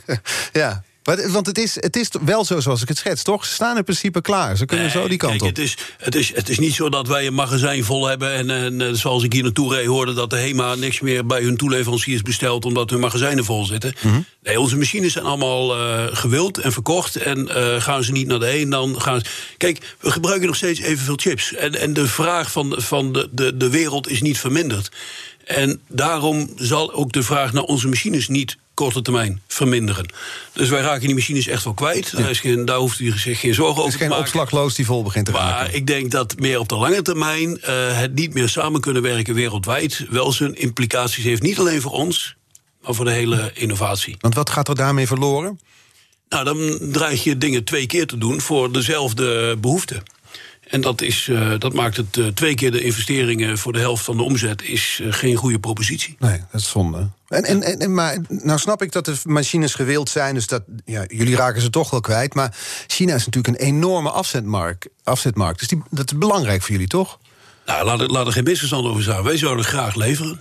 [0.53, 0.85] ja.
[1.05, 3.45] Want het is, het is wel zo zoals ik het schets, toch?
[3.45, 4.57] Ze staan in principe klaar.
[4.57, 5.49] Ze kunnen nee, zo die kant kijk, op.
[5.49, 8.33] Het is, het, is, het is niet zo dat wij een magazijn vol hebben.
[8.33, 11.57] En, en zoals ik hier naartoe reed, hoorde dat de HEMA niks meer bij hun
[11.57, 12.65] toeleveranciers bestelt.
[12.65, 13.95] omdat hun magazijnen vol zitten.
[13.97, 14.07] Mhm.
[14.07, 14.25] Mm -hmm.
[14.43, 17.17] Nee, onze machines zijn allemaal uh, gewild en verkocht.
[17.17, 19.27] En uh, gaan ze niet naar de een, dan gaan ze.
[19.57, 21.55] Kijk, we gebruiken nog steeds evenveel chips.
[21.55, 24.91] En, en de vraag van, van de, de, de wereld is niet verminderd.
[25.45, 30.07] En daarom zal ook de vraag naar onze machines niet korte termijn verminderen.
[30.53, 32.11] Dus wij raken die machines echt wel kwijt.
[32.11, 32.19] Ja.
[32.19, 34.17] Daar, is geen, daar hoeft u zich geen zorgen over te maken.
[34.17, 35.65] Het is geen opslagloos die vol begint te maar raken.
[35.65, 37.49] Maar ik denk dat meer op de lange termijn...
[37.49, 40.07] Uh, het niet meer samen kunnen werken wereldwijd...
[40.11, 42.37] wel zijn implicaties heeft, niet alleen voor ons...
[42.83, 44.17] maar voor de hele innovatie.
[44.21, 45.61] Want wat gaat er daarmee verloren?
[46.29, 50.03] Nou, dan dreig je dingen twee keer te doen voor dezelfde behoefte.
[50.75, 54.05] En dat, is, uh, dat maakt het uh, twee keer de investeringen voor de helft
[54.05, 56.17] van de omzet is uh, geen goede propositie.
[56.19, 57.09] Nee, dat is zonde.
[57.29, 61.05] En, en, en, maar nou snap ik dat de machines gewild zijn, dus dat ja,
[61.09, 62.35] jullie raken ze toch wel kwijt.
[62.35, 62.57] Maar
[62.87, 64.89] China is natuurlijk een enorme afzetmarkt.
[65.05, 67.19] afzetmarkt dus die, dat is belangrijk voor jullie, toch?
[67.67, 69.23] Nou, laat er, laat er geen misverstand over zijn.
[69.23, 70.39] Wij zouden graag leveren.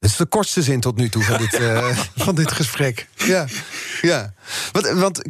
[0.00, 3.06] Dat is de kortste zin tot nu toe van dit, uh, van dit gesprek.
[3.14, 3.46] Ja,
[4.00, 4.32] ja.
[4.72, 5.22] Want, want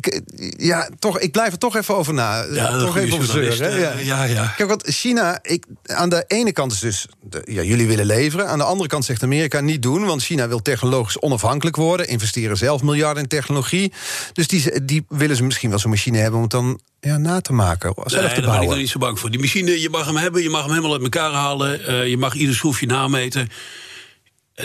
[0.56, 2.44] ja, toch, ik blijf er toch even over na.
[2.52, 3.80] Ja, toch even over zeuren.
[3.80, 3.92] Ja.
[3.98, 4.52] ja, ja.
[4.56, 7.06] Kijk, want China, ik, aan de ene kant is dus...
[7.20, 8.48] De, ja, jullie willen leveren.
[8.48, 10.04] Aan de andere kant zegt Amerika niet doen...
[10.04, 12.08] want China wil technologisch onafhankelijk worden.
[12.08, 13.92] Investeren zelf miljarden in technologie.
[14.32, 16.36] Dus die, die willen ze misschien wel zo'n machine hebben...
[16.36, 18.58] om het dan ja, na te maken, zelf nee, te daar bouwen.
[18.58, 19.30] ben ik er niet zo bang voor.
[19.30, 21.80] Die machine, je mag hem hebben, je mag hem helemaal uit elkaar halen...
[21.80, 23.48] Uh, je mag ieder schroefje nameten...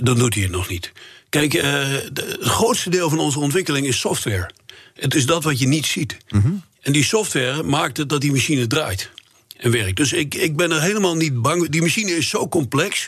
[0.02, 0.92] Dan doet hij het nog niet.
[1.30, 4.50] Kijk, de, het grootste deel van onze ontwikkeling is software.
[4.94, 6.18] Het is dat wat je niet ziet.
[6.30, 6.64] Mm -hmm.
[6.82, 9.12] En die software maakt het dat die machine draait
[9.58, 9.98] en werkt.
[9.98, 11.70] Dus ik, ik ben er helemaal niet bang.
[11.70, 13.08] Die machine is zo complex.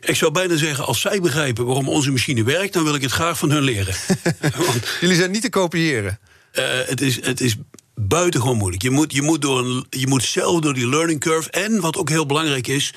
[0.00, 2.72] Ik zou bijna zeggen, als zij begrijpen waarom onze machine werkt...
[2.72, 3.94] dan wil ik het graag van hun leren.
[4.40, 6.18] Want, Jullie zijn niet te kopiëren.
[6.54, 7.56] Uh, het, is, het is
[7.94, 8.82] buitengewoon moeilijk.
[8.82, 11.50] Je moet, je, moet door een, je moet zelf door die learning curve.
[11.50, 12.92] En wat ook heel belangrijk is...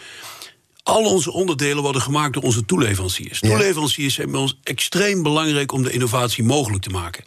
[0.86, 3.40] Al onze onderdelen worden gemaakt door onze toeleveranciers.
[3.40, 3.50] Ja.
[3.50, 7.24] Toeleveranciers zijn bij ons extreem belangrijk om de innovatie mogelijk te maken.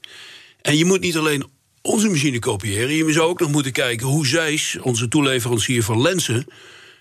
[0.62, 1.44] En je moet niet alleen
[1.82, 2.94] onze machine kopiëren.
[2.94, 6.46] Je zou ook nog moeten kijken hoe Zeiss, onze toeleverancier van lenzen.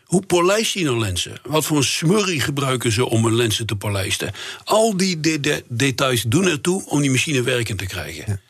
[0.05, 1.39] Hoe polijst die nou lenzen?
[1.45, 4.31] Wat voor een smurrie gebruiken ze om een lenzen te polijsten?
[4.63, 8.41] Al die de- de- details doen ertoe om die machine werkend te krijgen.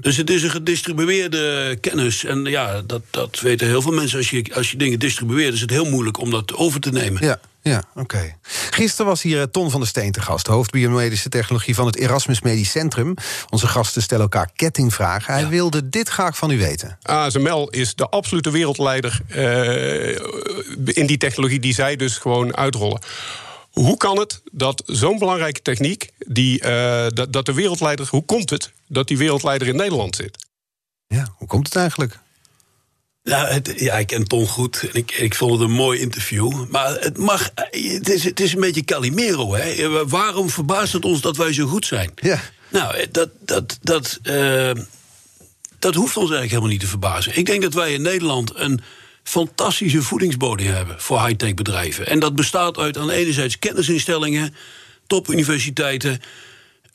[0.00, 2.24] Dus het is een gedistribueerde kennis.
[2.24, 4.18] En ja, dat, dat weten heel veel mensen.
[4.18, 7.24] Als je, als je dingen distribueert, is het heel moeilijk om dat over te nemen.
[7.24, 8.36] Ja, ja oké.
[8.70, 11.96] Gisteren was hier eh, Ton van der Steen te gast, hoofd biomedische technologie van het
[11.96, 13.14] Erasmus Medisch Centrum.
[13.50, 15.34] Onze gasten stellen elkaar kettingvragen.
[15.34, 16.98] Hij wilde dit graag van u weten.
[17.02, 20.08] ASML is de absolute wereldleider eh,
[20.84, 23.00] in die technologie die zij dus gewoon uitrollen.
[23.70, 28.50] Hoe kan het dat zo'n belangrijke techniek, die, eh, dat, dat de wereldleider, hoe komt
[28.50, 30.46] het dat die wereldleider in Nederland zit?
[31.06, 32.18] Ja, hoe komt het eigenlijk?
[33.22, 34.82] Ja, het, ja, ik ken Ton goed.
[34.82, 36.68] En ik, ik vond het een mooi interview.
[36.70, 37.50] Maar het mag.
[37.70, 39.54] Het is, het is een beetje Calimero.
[39.54, 39.88] Hè?
[40.06, 42.12] Waarom verbaast het ons dat wij zo goed zijn?
[42.14, 42.40] Ja.
[42.70, 44.70] Nou, dat, dat, dat, eh,
[45.78, 47.36] dat hoeft ons eigenlijk helemaal niet te verbazen.
[47.36, 48.80] Ik denk dat wij in Nederland een
[49.28, 52.06] fantastische voedingsbodem hebben voor high-tech bedrijven.
[52.06, 54.54] En dat bestaat uit aan enerzijds kennisinstellingen,
[55.06, 56.20] topuniversiteiten.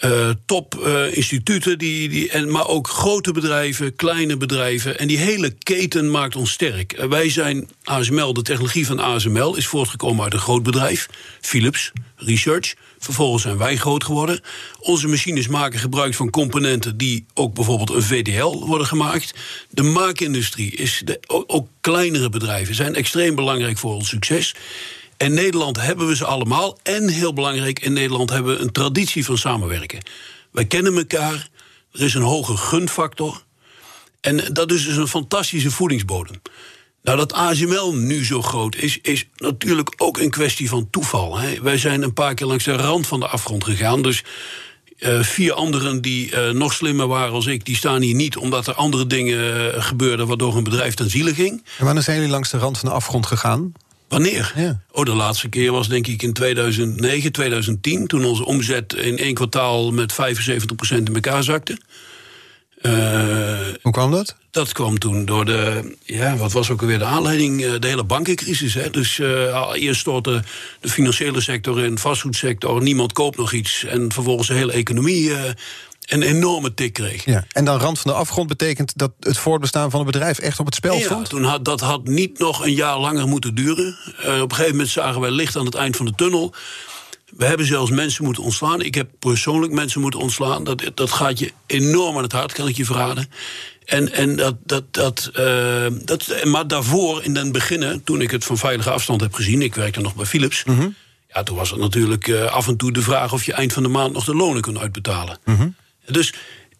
[0.04, 5.00] Eh top-instituten, die, die, en, maar ook grote bedrijven, kleine bedrijven.
[5.00, 6.94] En die hele keten maakt ons sterk.
[6.94, 11.10] Eh, wij zijn ASML, de technologie van ASML is voortgekomen uit een groot bedrijf,
[11.42, 12.74] Philips Research.
[13.00, 14.42] Vervolgens zijn wij groot geworden.
[14.80, 19.34] Onze machines maken gebruik van componenten die ook bijvoorbeeld een VDL worden gemaakt.
[19.70, 24.56] De maakindustrie is de, ook kleinere bedrijven zijn extreem belangrijk voor ons succes.
[25.24, 26.78] In Nederland hebben we ze allemaal.
[26.84, 30.00] En heel belangrijk, in Nederland hebben we een traditie van samenwerken.
[30.52, 31.50] Wij kennen elkaar.
[31.92, 33.44] Er is een hoge gunfactor.
[34.22, 36.42] En dat is dus een fantastische voedingsbodem.
[37.04, 41.38] Nou, dat ASML nu zo groot is, is natuurlijk ook een kwestie van toeval.
[41.38, 41.62] Hè.
[41.62, 44.02] Wij zijn een paar keer langs de rand van de afgrond gegaan.
[44.02, 44.24] Dus
[44.98, 48.68] eh, vier anderen die eh, nog slimmer waren als ik, die staan hier niet omdat
[48.68, 51.64] er andere dingen eh, gebeurden waardoor hun bedrijf ten ziele ging.
[51.78, 53.74] En wanneer zijn jullie langs de rand van de afgrond gegaan?
[54.08, 54.54] Wanneer?
[54.56, 54.82] Ja.
[54.92, 58.08] Oh, de laatste keer was denk ik in 2009, 2010...
[58.08, 60.16] toen onze omzet in één kwartaal met 75%
[60.90, 61.78] in elkaar zakte.
[62.82, 64.36] Eh, Hoe kwam dat?
[64.52, 67.64] dat kwam toen door de, ja, wat was ook alweer de aanleiding?
[67.64, 68.74] Eh, De hele bankencrisis.
[68.74, 68.90] Hè?
[68.90, 70.44] Dus eh, eerst stortte
[70.80, 73.84] de financiële sector in, vastgoedsector, niemand koopt nog iets.
[73.86, 75.32] En vervolgens de hele economie
[76.06, 77.26] een enorme tik kreeg.
[77.26, 77.46] Ja.
[77.52, 80.66] En dan rand van de afgrond betekent dat het voortbestaan van het bedrijf echt op
[80.66, 81.30] het spel Ja, stond?
[81.30, 83.98] toen had, dat had niet nog een jaar langer moeten duren.
[84.20, 86.54] Eh, op een gegeven moment zagen wij licht aan het eind van de tunnel.
[87.38, 88.82] We hebben zelfs mensen moeten ontslaan.
[88.82, 90.64] Ik heb persoonlijk mensen moeten ontslaan.
[90.64, 93.30] Dat, dat gaat je enorm aan het hart, kan ik je verraden.
[93.86, 98.46] En, en dat, dat, dat, eh, dat, maar daarvoor, in het begin, toen ik het
[98.46, 99.62] van veilige afstand heb gezien...
[99.62, 100.64] ik werkte nog bij Philips...
[101.34, 103.34] Ja, toen was het natuurlijk eh, af en toe de vraag...
[103.34, 105.38] of je eind van de maand nog de lonen kon uitbetalen.
[106.06, 106.34] Dus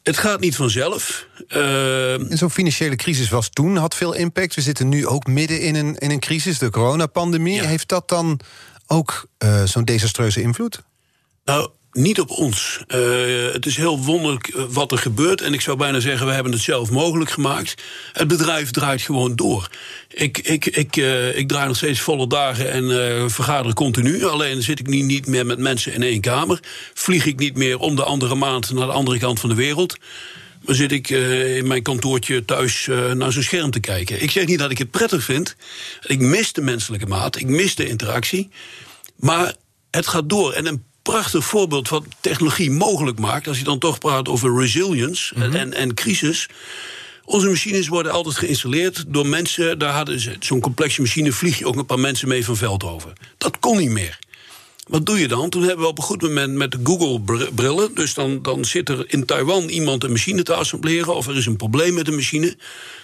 [0.04, 1.28] het gaat niet vanzelf.
[1.48, 4.56] En zo'n financiële crisis was toen, had veel impact.
[4.56, 7.56] We zitten nu ook midden in een, in een crisis, de coronapandemie.
[7.56, 7.64] Ja.
[7.64, 8.40] Heeft dat dan
[8.88, 10.84] ook eh, zo'n desastreuze invloed?
[11.46, 12.80] Nou, niet op ons.
[12.88, 13.00] Eh,
[13.52, 15.42] het is heel wonderlijk eh, wat er gebeurt.
[15.42, 17.84] En ik zou bijna zeggen, we hebben het zelf mogelijk gemaakt.
[18.14, 19.70] Het bedrijf draait gewoon door.
[20.10, 24.26] Ik, ik, ik, eh, ik draai nog steeds volle dagen en eh, vergader continu.
[24.26, 26.60] Alleen zit ik nu niet meer met mensen in één kamer.
[26.94, 29.98] Vlieg ik niet meer om de andere maand naar de andere kant van de wereld.
[30.62, 34.22] Maar zit ik in mijn kantoortje thuis naar zo'n scherm te kijken.
[34.22, 35.56] Ik zeg niet dat ik het prettig vind.
[36.06, 37.36] Ik mis de menselijke maat.
[37.36, 38.50] Ik mis de interactie.
[39.16, 39.54] Maar
[39.92, 40.54] het gaat door.
[40.54, 43.48] En een prachtig voorbeeld wat technologie mogelijk maakt...
[43.48, 46.48] als je dan toch praat over resilience en, en, en crisis...
[47.26, 49.80] Onze machines worden altijd geïnstalleerd door mensen.
[49.80, 52.84] Daar hadden ze zo'n complexe machine, vlieg je ook een paar mensen mee van veld
[52.84, 53.14] over.
[53.38, 54.20] Dat kon niet meer.
[54.88, 55.50] Wat doe je dan?
[55.50, 57.96] Toen hebben we op een goed moment met de Google-brillen.
[57.96, 61.16] Dus dan, dan zit er in Taiwan iemand een machine te assembleren.
[61.16, 62.58] of er is een probleem met de machine.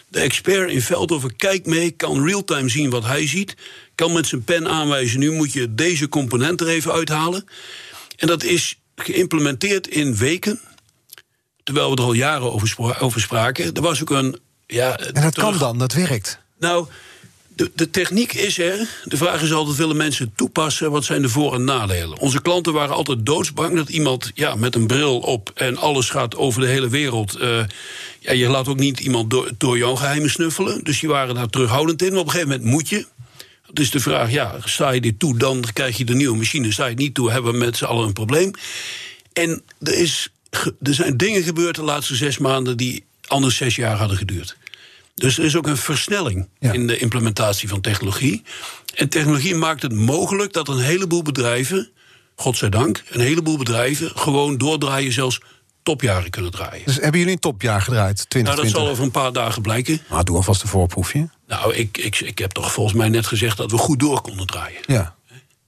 [0.07, 3.55] De expert in Veldhoven kijkt mee, kan real-time zien wat hij ziet.
[3.99, 7.45] Kan met zijn pen aanwijzen: nu moet je deze component er even uithalen.
[8.17, 10.59] En dat is geïmplementeerd in weken.
[11.63, 13.73] Terwijl we er al jaren over, spra- over spraken.
[13.73, 14.39] Er was ook een.
[14.67, 16.39] Ja, En dat kan dan, dat werkt.
[16.59, 16.87] nou,
[17.55, 18.87] de, de techniek is er.
[19.03, 20.91] De vraag is altijd, willen mensen het toepassen?
[20.91, 22.19] Wat zijn de voor- en nadelen?
[22.19, 25.51] Onze klanten waren altijd doodsbang dat iemand ja, met een bril op...
[25.55, 27.35] en alles gaat over de hele wereld.
[27.35, 27.63] eh,
[28.19, 30.83] ja, je laat ook niet iemand door, door jouw geheimen snuffelen.
[30.83, 32.09] Dus die waren daar terughoudend in.
[32.11, 33.05] Maar op een gegeven moment moet je.
[33.73, 36.71] Dus de vraag, ja, sta je dit toe, dan krijg je de nieuwe machine.
[36.71, 38.51] Sta je het niet toe, hebben we met z'n allen een probleem.
[39.33, 40.29] En er, is,
[40.81, 42.77] er zijn dingen gebeurd de laatste zes maanden...
[42.77, 44.57] die anders zes jaar hadden geduurd.
[45.15, 46.71] Dus er is ook een versnelling Ja.
[46.71, 48.43] in de implementatie van technologie.
[48.95, 51.89] En technologie maakt het mogelijk dat een heleboel bedrijven,
[52.35, 55.39] godzijdank, een heleboel bedrijven gewoon doordraaien zelfs
[55.83, 56.85] topjaren kunnen draaien.
[56.85, 58.81] Dus hebben jullie een topjaar gedraaid, Nou, dat 2020?
[58.81, 60.01] zal over een paar dagen blijken.
[60.09, 61.29] Nou, doe alvast een voorproefje.
[61.49, 64.47] Nou, ik, ik, ik heb toch volgens mij net gezegd dat we goed door konden
[64.47, 64.81] draaien.
[64.85, 65.15] Ja.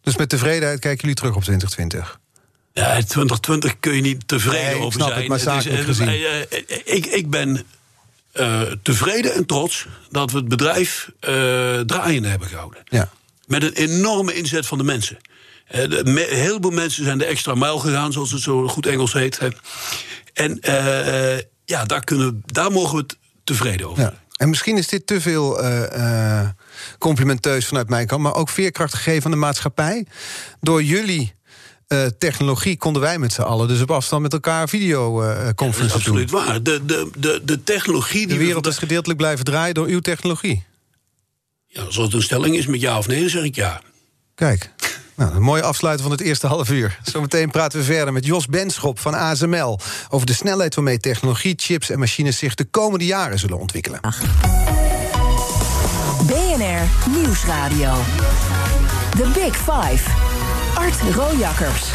[0.02, 2.20] Dus met tevredenheid kijken jullie terug op 2020.
[2.74, 5.20] Ja, 2020 kun je niet tevreden Nee, over snap zijn.
[5.20, 6.08] het, maar eh, gezien.
[6.08, 6.48] eh, eh,
[6.84, 7.66] ik, ik ben
[8.84, 11.10] tevreden en trots dat we het bedrijf
[11.86, 12.84] draaiende hebben gehouden.
[12.86, 13.10] Ja.
[13.48, 15.18] Met een enorme inzet van de mensen.
[15.68, 18.86] Eh, de, me, heel veel mensen zijn de extra mijl gegaan, zoals het zo goed
[18.86, 19.40] Engels heet.
[20.34, 20.60] En
[21.66, 24.14] ja, daar, kunnen, daar mogen we het tevreden over Ja.
[24.42, 26.50] En misschien is dit te veel eh, eh,
[26.98, 30.06] complimenteus vanuit mijn kant, maar ook veerkracht gegeven aan de maatschappij.
[30.60, 31.34] Door jullie
[31.88, 36.16] eh, technologie konden wij met z'n allen dus op afstand met elkaar videoconferences doen.
[36.18, 36.64] absoluut waar.
[36.64, 40.00] De, de, de, de technologie De die we wereld is gedeeltelijk blijven draaien door uw
[40.00, 40.64] technologie.
[41.68, 43.82] Ja, als het een stelling is met ja of nee, dan zeg ik ja.
[44.36, 44.72] Kijk,
[45.22, 47.00] nou, een mooie afsluiting van het eerste half uur.
[47.04, 49.80] Zometeen praten we verder met Jos Benschop van ASML...
[50.10, 52.38] over de snelheid waarmee technologie, chips en machines...
[52.38, 54.00] zich de komende jaren zullen ontwikkelen.
[56.26, 57.94] BNR Nieuwsradio.
[59.18, 60.10] The Big Five.
[60.76, 61.92] Art Rojakkers.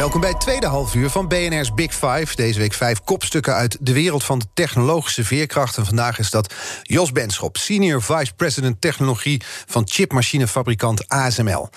[0.00, 2.34] Welkom bij het tweede halfuur van BNR's Big Five.
[2.34, 5.76] Deze week vijf kopstukken uit de wereld van de technologische veerkracht.
[5.76, 11.68] En vandaag is dat Jos Benschop, Senior Vice President Technologie van chipmachinefabrikant ASML.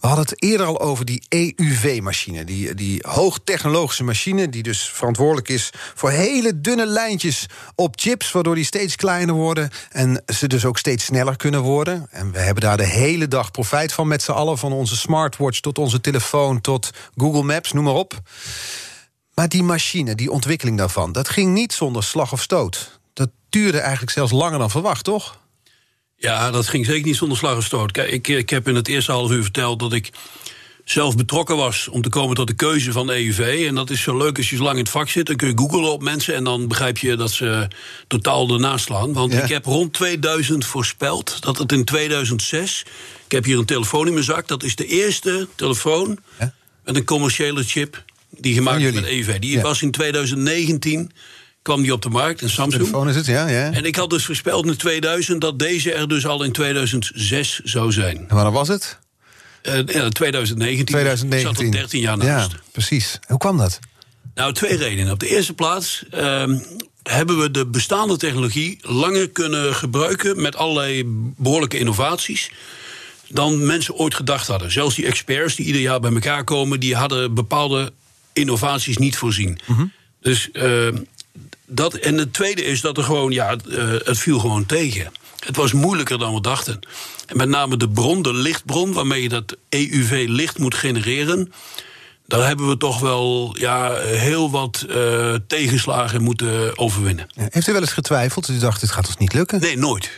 [0.00, 2.44] We hadden het eerder al over die EUV-machine.
[2.44, 8.54] Die, die hoogtechnologische machine die dus verantwoordelijk is voor hele dunne lijntjes op chips, waardoor
[8.54, 12.06] die steeds kleiner worden en ze dus ook steeds sneller kunnen worden.
[12.10, 15.60] En we hebben daar de hele dag profijt van met z'n allen, van onze smartwatch
[15.60, 18.20] tot onze telefoon tot Google Maps, noem maar op.
[19.34, 22.98] Maar die machine, die ontwikkeling daarvan, dat ging niet zonder slag of stoot.
[23.12, 25.38] Dat duurde eigenlijk zelfs langer dan verwacht, toch?
[26.16, 27.92] Ja, dat ging zeker niet zonder slag of stoot.
[27.92, 30.10] Kijk, ik, ik heb in het eerste half uur verteld dat ik
[30.84, 33.64] zelf betrokken was om te komen tot de keuze van EUV.
[33.68, 35.26] En dat is zo leuk als je zo lang in het vak zit.
[35.26, 37.68] Dan kun je googlen op mensen en dan begrijp je dat ze
[38.06, 39.12] totaal ernaast slaan.
[39.12, 39.42] Want Ja.
[39.42, 42.84] ik heb rond 2000 voorspeld dat het in 2006...
[43.24, 44.48] Ik heb hier een telefoon in mijn zak.
[44.48, 46.54] Dat is de eerste telefoon Ja.
[46.92, 49.04] Met een commerciële chip die gemaakt is met?
[49.04, 49.38] EUV.
[49.38, 49.62] Die Ja.
[49.62, 51.10] was in 2019,
[51.62, 52.82] kwam die op de markt, een Samsung.
[52.82, 53.72] Telefoon is het, ja, ja.
[53.72, 57.92] En ik had dus voorspeld in 2000 dat deze er dus al in 2006 zou
[57.92, 58.16] zijn.
[58.28, 58.98] En wanneer was het?
[59.62, 60.84] Eh ja, 2019.
[60.86, 61.38] 2019.
[61.38, 62.50] Ik zat er 13 jaar naast.
[62.52, 63.18] Ja, precies.
[63.26, 63.78] Hoe kwam dat?
[64.34, 65.12] Nou, twee redenen.
[65.12, 66.58] Op de eerste plaats ehm,
[67.02, 71.02] hebben we de bestaande technologie langer kunnen gebruiken met allerlei
[71.36, 72.50] behoorlijke innovaties
[73.32, 74.72] dan mensen ooit gedacht hadden.
[74.72, 77.92] Zelfs die experts die ieder jaar bij elkaar komen, die hadden bepaalde
[78.32, 79.58] innovaties niet voorzien.
[80.20, 80.96] Dus ehm,
[81.66, 81.94] dat.
[81.94, 85.12] En het tweede is dat er gewoon, ja, eh, het viel gewoon tegen.
[85.38, 86.80] Het was moeilijker dan we dachten.
[87.26, 91.52] En met name de bron, de lichtbron, waarmee je dat EUV-licht moet genereren.
[92.26, 97.26] Daar hebben we toch wel ja, heel wat eh, tegenslagen moeten overwinnen.
[97.34, 98.48] Heeft u wel eens getwijfeld?
[98.48, 99.60] U dacht, dit gaat ons niet lukken?
[99.60, 100.10] Nee, nooit.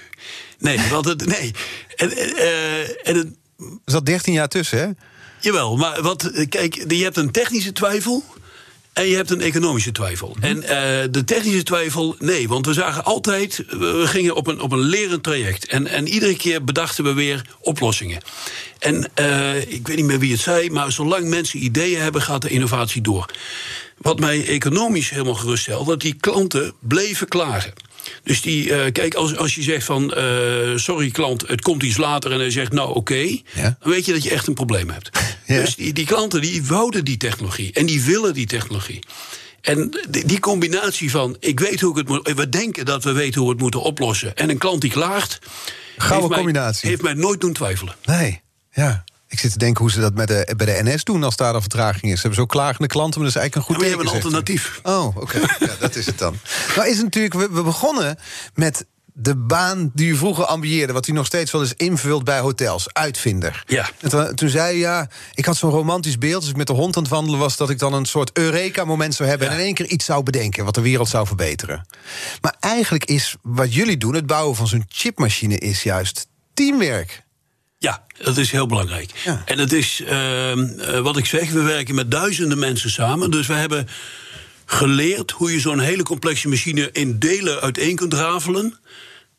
[0.63, 1.51] Nee, want het, nee.
[1.97, 3.27] En, eh, en het,
[3.59, 4.89] Er zat 13 jaar tussen, hè?
[5.41, 8.25] Jawel, maar wat, eh, kijk, je hebt een technische twijfel.
[8.93, 10.37] En je hebt een economische twijfel.
[10.41, 12.49] En eh, de technische twijfel, nee.
[12.49, 15.67] Want we zagen altijd, we we gingen op een, op een lerend traject.
[15.67, 18.21] En, en iedere keer bedachten we weer oplossingen.
[18.79, 22.43] En eh, ik weet niet meer wie het zei, maar zolang mensen ideeën hebben, gaat
[22.43, 23.27] de innovatie door.
[23.99, 27.73] Wat mij economisch helemaal geruststelt, dat die klanten bleven klagen.
[28.25, 31.97] Dus die, eh, kijk, als, als je zegt van, eh, sorry klant, het komt iets
[31.97, 33.15] later en hij zegt, nou oké,
[33.55, 33.77] Ja.
[33.81, 35.11] dan weet je dat je echt een probleem hebt.
[35.47, 35.61] Ja.
[35.61, 38.99] Dus die, die klanten die wouden die technologie en die willen die technologie.
[39.61, 39.91] En
[40.27, 43.47] die, combinatie van, ik weet hoe ik het moet, we denken dat we weten hoe
[43.49, 45.39] we het moeten oplossen, en een klant die klaagt,
[45.97, 46.89] Gouden heeft mij- combinatie.
[46.89, 47.95] heeft mij nooit doen twijfelen.
[48.05, 48.41] Nee,
[48.73, 49.05] ja.
[49.33, 51.55] Ik zit te denken hoe ze dat met de, bij de NS doen als daar
[51.55, 52.15] een vertraging is.
[52.15, 54.23] Ze hebben zo klagende klanten, maar dat is eigenlijk een En goed we hebben een
[54.23, 54.81] alternatief.
[54.83, 55.39] Oh, oké.
[55.59, 56.37] ja, dat is het dan.
[56.77, 58.19] Nou is het natuurlijk, we, we begonnen
[58.55, 60.93] met de baan die u vroeger ambieerde...
[60.93, 63.65] wat u nog steeds wel eens invult bij hotels, uitvinder.
[63.67, 63.91] Ja.
[64.01, 66.41] En toen, toen zei u, ja, ik had zo'n romantisch beeld...
[66.41, 67.57] als ik met de hond aan het wandelen was...
[67.57, 69.47] dat ik dan een soort Eureka-moment zou hebben...
[69.47, 69.53] Ja.
[69.53, 71.87] en in één keer iets zou bedenken wat de wereld zou verbeteren.
[72.41, 75.59] Maar eigenlijk is wat jullie doen, het bouwen van zo'n chipmachine...
[75.59, 77.23] is juist teamwerk.
[77.83, 79.11] Ja, dat is heel belangrijk.
[79.25, 79.43] Ja.
[79.45, 83.31] En het is ehm, eh, wat ik zeg, we werken met duizenden mensen samen.
[83.31, 83.89] Dus we hebben
[84.65, 88.79] geleerd hoe je zo'n hele complexe machine in delen uiteen kunt rafelen.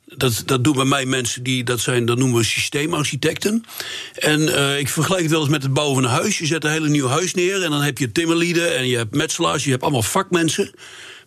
[0.05, 3.65] Dat, dat doen bij mij mensen die, dat zijn, dat noemen we systeemarchitecten.
[4.13, 6.37] En eh, ik vergelijk het wel eens met het bouwen van een huis.
[6.37, 9.15] Je zet een hele nieuw huis neer en dan heb je timmerlieden en je hebt
[9.15, 10.71] metselaars, je hebt allemaal vakmensen.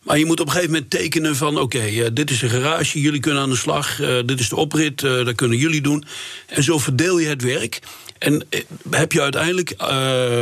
[0.07, 1.59] Maar je moet op een gegeven moment tekenen van...
[1.59, 4.01] oké, eh, dit is de garage, jullie kunnen aan de slag...
[4.01, 6.05] eh, dit is de oprit, eh, dat kunnen jullie doen.
[6.47, 7.79] En zo verdeel je het werk.
[8.19, 8.47] En
[8.91, 9.75] heb je uiteindelijk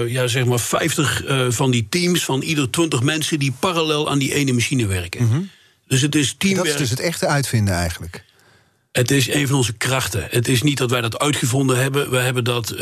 [0.08, 2.24] ja, zeg maar 50 eh, van die teams...
[2.24, 5.50] van ieder 20 mensen die parallel aan die ene machine werken.
[5.88, 6.68] Dus het is Dat teamwerk.
[6.68, 8.24] is dus het echte uitvinden eigenlijk.
[8.92, 10.26] Het is een van onze krachten.
[10.30, 12.10] Het is niet dat wij dat uitgevonden hebben.
[12.10, 12.74] We hebben dat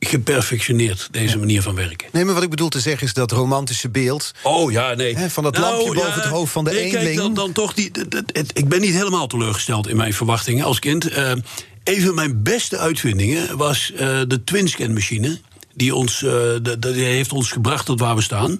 [0.00, 2.08] geperfectioneerd, deze manier van werken.
[2.12, 4.32] Nee, maar wat ik bedoel te zeggen is dat romantische beeld...
[4.42, 5.16] Oh ja, nee.
[5.16, 7.16] Hè, van dat lampje boven het hoofd van de nee, kijk, eenling.
[7.16, 10.64] dan, dan toch die, dat- dat- het- ik ben niet helemaal teleurgesteld in mijn verwachtingen
[10.64, 11.08] als kind.
[11.08, 11.32] Eh,
[11.84, 15.40] een van mijn beste uitvindingen was eh, de Twinscan-machine.
[15.74, 16.30] Die, ons, eh,
[16.62, 18.58] de- de- die heeft ons gebracht tot waar we staan.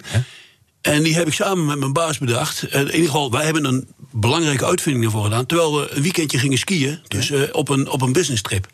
[0.81, 2.62] En die heb ik samen met mijn baas bedacht.
[2.72, 5.46] In ieder geval, wij hebben een belangrijke uitvinding ervoor gedaan.
[5.46, 8.66] Terwijl we een weekendje gingen skiën, dus op, een, op een business trip.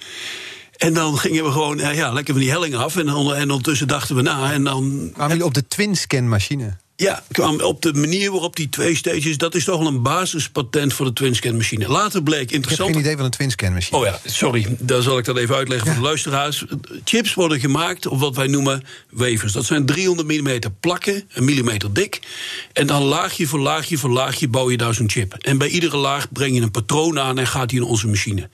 [0.77, 2.97] En dan gingen we gewoon eh, ja, lekker van die helling af.
[2.97, 4.53] En, dan, en ondertussen dachten we na.
[4.53, 6.77] En dan Kwamen jullie op de Twinscan-machine?
[6.97, 9.39] ja, kwam op de manier waarop die twee stages...
[9.39, 11.89] dat is toch wel een basispatent voor de Twinscan-machine.
[11.89, 12.91] Later bleek Ik heb interessant...
[12.91, 13.99] geen idee van een Twinscan-machine.
[13.99, 16.65] Oh ja, sorry, dan zal ik dat even uitleggen voor de luisteraars.
[17.05, 19.53] Chips worden gemaakt op wat wij noemen wafers.
[19.53, 22.21] Dat zijn 300 mm plakken, een millimeter dik.
[22.73, 25.35] En dan laagje voor laagje voor laagje bouw je daar zo'n chip.
[25.35, 28.49] En bij iedere laag breng je een patroon aan en gaat die in onze machine.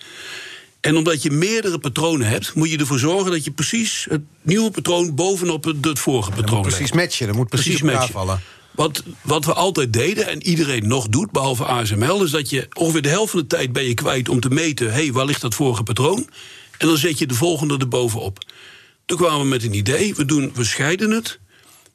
[0.83, 4.71] En omdat je meerdere patronen hebt, moet je ervoor zorgen dat je precies het nieuwe
[4.71, 6.77] patroon bovenop het, het vorige patroon legt.
[6.77, 8.13] precies matchen, dat moet precies, elkaar matchen.
[8.13, 8.41] vallen.
[8.71, 12.25] Wat, wat we altijd deden, en iedereen nog doet, behalve ASML...
[12.25, 14.87] is dat je ongeveer de helft van de tijd ben je kwijt om te meten...
[14.87, 16.29] hé, hey, waar ligt dat vorige patroon?
[16.79, 18.39] En dan zet je de volgende erbovenop.
[19.05, 21.39] Toen kwamen we met een idee, we, doen, we scheiden het.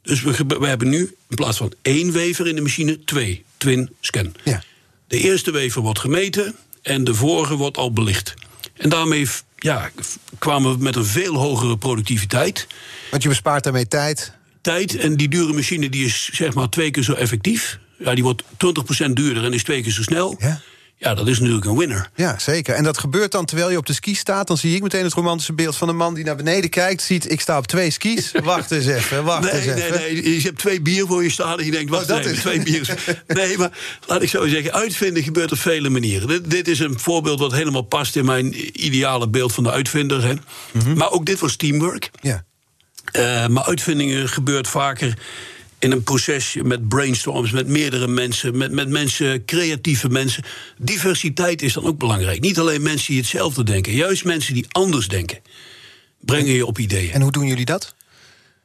[0.01, 3.03] Dus we, we hebben nu in plaats van één wever in de machine...
[3.03, 4.33] twee, twin scan.
[4.43, 4.63] Ja.
[5.07, 8.33] De eerste wever wordt gemeten en de vorige wordt al belicht.
[8.77, 9.89] En daarmee ja,
[10.39, 12.67] kwamen we met een veel hogere productiviteit
[13.11, 14.33] Want je bespaart daarmee tijd.
[14.61, 14.95] tijd.
[14.97, 17.79] En die dure machine die is zeg maar twee keer zo effectief.
[17.97, 18.45] Ja, die wordt 20%
[19.13, 20.35] duurder en is twee keer zo snel.
[20.39, 20.61] Ja.
[20.99, 22.09] Ja, dat is natuurlijk een winner.
[22.15, 22.75] Ja, zeker.
[22.75, 24.47] En dat gebeurt dan terwijl je op de ski staat.
[24.47, 27.01] Dan zie ik meteen het romantische beeld van een man die naar beneden kijkt.
[27.01, 28.31] Ziet, ik sta op twee skis.
[28.43, 29.99] Wacht eens even, wacht Nee, eens nee, even.
[29.99, 30.35] nee.
[30.35, 32.39] Je hebt twee bier voor je staan en je denkt, wacht Oh, dat even, is-
[32.39, 32.97] twee bier.
[33.27, 36.27] Nee, maar laat ik zo zeggen, uitvinden gebeurt op vele manieren.
[36.27, 38.53] Dit, dit is een voorbeeld wat helemaal past in mijn
[38.85, 40.23] ideale beeld van de uitvinder.
[40.23, 40.33] Hè.
[40.71, 40.93] Mhm.
[40.97, 42.11] Maar ook dit was teamwork.
[42.21, 42.43] Ja.
[43.11, 45.17] Eh, maar uitvindingen gebeurt vaker
[45.79, 50.43] in een proces met brainstorms, met meerdere mensen, met, met mensen, creatieve mensen.
[50.77, 52.39] Diversiteit is dan ook belangrijk.
[52.39, 55.39] Niet alleen mensen die hetzelfde denken, juist mensen die anders denken.
[56.19, 57.11] Brengen je op ideeën.
[57.11, 57.95] En hoe doen jullie dat?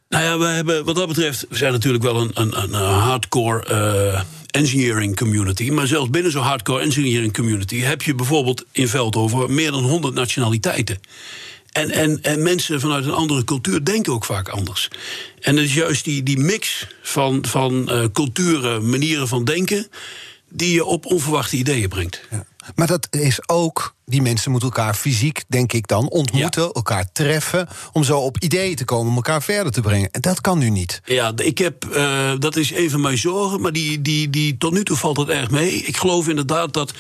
[0.09, 3.65] Nou ja, we hebben wat dat betreft, we zijn natuurlijk wel een, een, een hardcore
[3.65, 4.21] eh,
[4.51, 5.71] engineering community.
[5.71, 10.15] Maar zelfs binnen zo'n hardcore engineering community heb je bijvoorbeeld in Veldhoven meer dan 100
[10.15, 11.01] nationaliteiten.
[11.73, 14.89] En, en, en mensen vanuit een andere cultuur denken ook vaak anders.
[15.41, 19.87] En het is juist die, die mix van, van eh, culturen, manieren van denken,
[20.49, 22.21] die je op onverwachte ideeën brengt.
[22.31, 22.45] Ja.
[22.75, 27.69] Maar dat is ook, die mensen moeten elkaar fysiek, denk ik dan, ontmoeten, elkaar treffen.
[27.93, 30.11] om zo op ideeën te komen, om elkaar verder te brengen.
[30.11, 31.01] En dat kan nu niet.
[31.05, 34.73] Ja, ik heb, eh, dat is een van mijn zorgen, maar die, die, die, tot
[34.73, 35.73] nu toe valt het erg mee.
[35.73, 36.93] Ik geloof inderdaad dat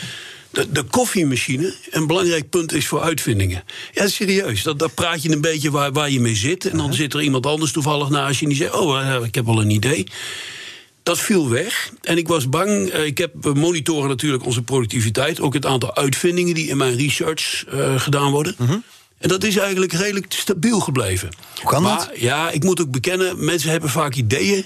[0.53, 3.65] de, de koffiemachine een belangrijk punt is voor uitvindingen.
[3.93, 4.63] Ja, serieus.
[4.63, 6.65] Dat, daar praat je een beetje waar, waar je mee zit.
[6.67, 9.35] En dan zit er iemand anders toevallig naast je en die zegt: Oh, eh, ik
[9.35, 10.07] heb wel een idee.
[11.03, 11.91] Dat viel weg.
[12.03, 12.89] En ik was bang.
[12.91, 15.41] eh, Ik heb, we monitoren natuurlijk onze productiviteit.
[15.41, 18.55] Ook het aantal uitvindingen die in mijn research eh, gedaan worden.
[19.19, 21.29] En dat is eigenlijk redelijk stabiel gebleven.
[21.61, 22.11] Hoe kan maar, dat?
[22.21, 24.65] Ja, ik moet ook bekennen, mensen hebben vaak ideeën.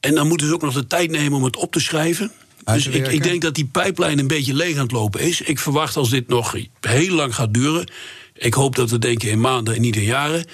[0.00, 2.32] En dan moeten ze ook nog de tijd nemen om het op te schrijven.
[2.74, 5.40] Dus ik, ik denk dat die pijplijn een beetje leeg aan het lopen is.
[5.40, 7.90] Ik verwacht als dit nog heel lang gaat duren.
[8.34, 10.44] Ik hoop dat we denken in maanden en niet in jaren.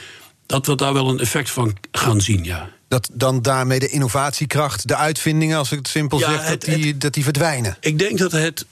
[0.47, 2.71] Dat we daar wel een effect van gaan zien, ja.
[2.89, 6.75] Dat dan daarmee de innovatiekracht, de uitvindingen, als ik het simpel Ja, zeg, dat, het-
[6.83, 7.77] die, dat die verdwijnen.
[7.81, 8.67] Ik denk dat het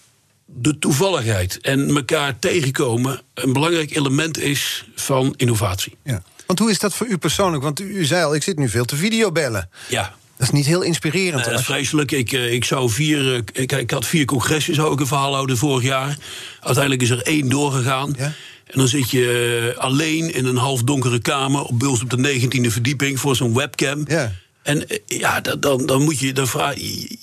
[0.46, 5.96] de toevalligheid en elkaar tegenkomen een belangrijk element is van innovatie.
[6.04, 6.22] Ja.
[6.46, 7.62] Want hoe is dat voor u persoonlijk?
[7.62, 9.68] Want u, u zei al, ik zit nu veel te videobellen.
[9.88, 10.14] Ja.
[10.36, 11.34] Dat is niet heel inspirerend.
[11.34, 12.12] Nee, dat is Als- vreselijk.
[12.12, 15.34] Ik, eh, ik, zou vier, eh, ik, ik had vier congressen, zou ik een verhaal
[15.34, 16.16] houden vorig jaar.
[16.60, 18.14] Uiteindelijk is er één doorgegaan.
[18.18, 18.24] Ja.
[18.66, 22.70] En dan zit je eh, alleen in een halfdonkere kamer, op beeld op de 19e
[22.70, 24.04] verdieping, voor zo'n webcam.
[24.08, 24.32] Ja.
[24.62, 26.32] En ja, dan, dan, moet je.
[26.32, 26.74] Dan vraag,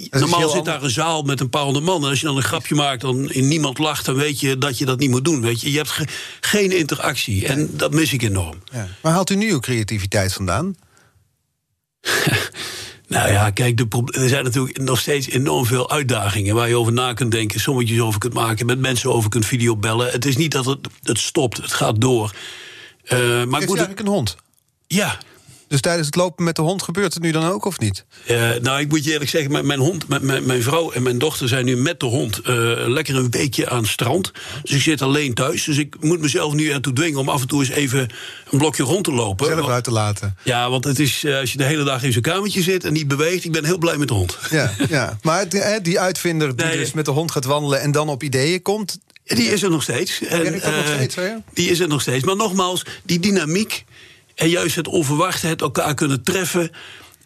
[0.09, 2.03] normaal zit ander- daar een zaal met een paar honderd man.
[2.03, 4.77] En als je dan een grapje maakt en in niemand lacht, dan weet je dat
[4.77, 5.41] je dat niet moet doen.
[5.41, 6.07] Weet je, je hebt ge-
[6.39, 7.45] geen interactie.
[7.47, 8.61] En dat mis ik enorm.
[8.71, 8.87] Ja.
[9.01, 10.75] Waar haalt u nu uw creativiteit vandaan?
[13.09, 16.93] Nou ja, kijk, de er zijn natuurlijk nog steeds enorm veel uitdagingen waar je over
[16.93, 20.11] na kunt denken, sommetjes over kunt maken, met mensen over kunt videobellen.
[20.11, 22.33] Het is niet dat het, het stopt, het gaat door.
[23.03, 23.77] Eh, maar Heeft ik moet.
[23.77, 24.35] eigenlijk een hond?
[24.87, 25.17] Ja,
[25.69, 28.05] Dus tijdens het lopen met de hond gebeurt het nu dan ook, of niet?
[28.27, 31.47] Uh, nou, ik moet je eerlijk zeggen, mijn, hond, mijn, mijn, vrouw en mijn dochter
[31.47, 32.47] zijn nu met de hond uh,
[32.87, 34.31] lekker een weekje aan het strand.
[34.61, 35.63] Dus ik zit alleen thuis.
[35.63, 37.99] Dus ik moet mezelf nu ertoe dwingen om af en toe eens even
[38.49, 39.45] een blokje rond te lopen.
[39.45, 40.37] Zelf uit te laten.
[40.43, 42.93] Ja, want het is uh, als je de hele dag in zo'n kamertje zit en
[42.93, 44.37] niet beweegt, ik ben heel blij met de hond.
[44.49, 45.17] Ja, ja.
[45.21, 48.23] maar die, die uitvinder die nee, dus met de hond gaat wandelen en dan op
[48.23, 48.97] ideeën komt.
[49.23, 50.21] Die is er nog steeds.
[50.21, 51.31] En, Werkt dat nog steeds, hè?
[51.53, 52.23] Die is er nog steeds.
[52.23, 53.85] Maar nogmaals, die dynamiek
[54.39, 56.71] en juist het onverwachte, het elkaar kunnen treffen.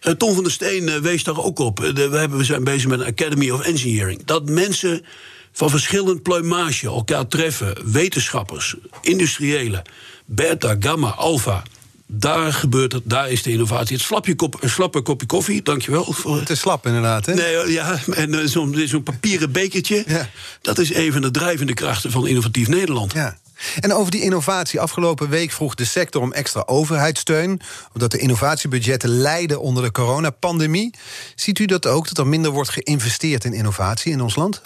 [0.01, 1.84] Uh, Tom van der Steen uh, wees daar ook op.
[1.84, 4.26] Uh, we, hebben, we zijn bezig met een Academy of Engineering.
[4.26, 5.05] Dat mensen
[5.51, 7.91] van verschillend pluimage elkaar treffen.
[7.91, 9.82] Wetenschappers, industriëlen,
[10.26, 11.64] beta, gamma, alpha.
[12.07, 13.95] Daar gebeurt het, daar is de innovatie.
[13.95, 16.14] Het slapje kop, een slappe kopje koffie, dankjewel.
[16.14, 16.39] Voor...
[16.39, 17.34] Het is slap inderdaad, hè?
[17.34, 20.03] Nee, ja, en zo'n zo papieren bekertje...
[20.07, 20.30] Ja.
[20.61, 23.14] dat is een van de drijvende krachten van innovatief Nederland.
[23.14, 23.38] Ja.
[23.80, 24.80] En over die innovatie.
[24.80, 27.61] Afgelopen week vroeg de sector om extra overheidssteun.
[27.93, 30.93] Omdat de innovatiebudgetten lijden onder de coronapandemie.
[31.36, 34.61] Ziet u dat ook, dat er minder wordt geïnvesteerd in innovatie in ons land?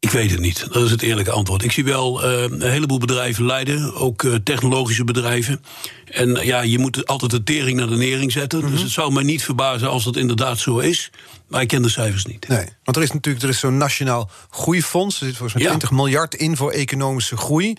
[0.00, 0.66] Ik weet het niet.
[0.72, 1.64] Dat is het eerlijke antwoord.
[1.64, 5.64] Ik zie wel uh, een heleboel bedrijven leiden, ook uh, technologische bedrijven.
[6.04, 8.58] En uh, ja, je moet altijd de tering naar de nering zetten.
[8.58, 8.72] Mm -hmm.
[8.72, 11.10] Dus het zou mij niet verbazen als dat inderdaad zo is.
[11.48, 12.48] Maar ik ken de cijfers niet.
[12.48, 15.20] Nee, want er is natuurlijk er is zo'n nationaal groeifonds.
[15.20, 15.68] Er zit volgens mij ja.
[15.68, 17.76] 20 miljard in voor economische groei.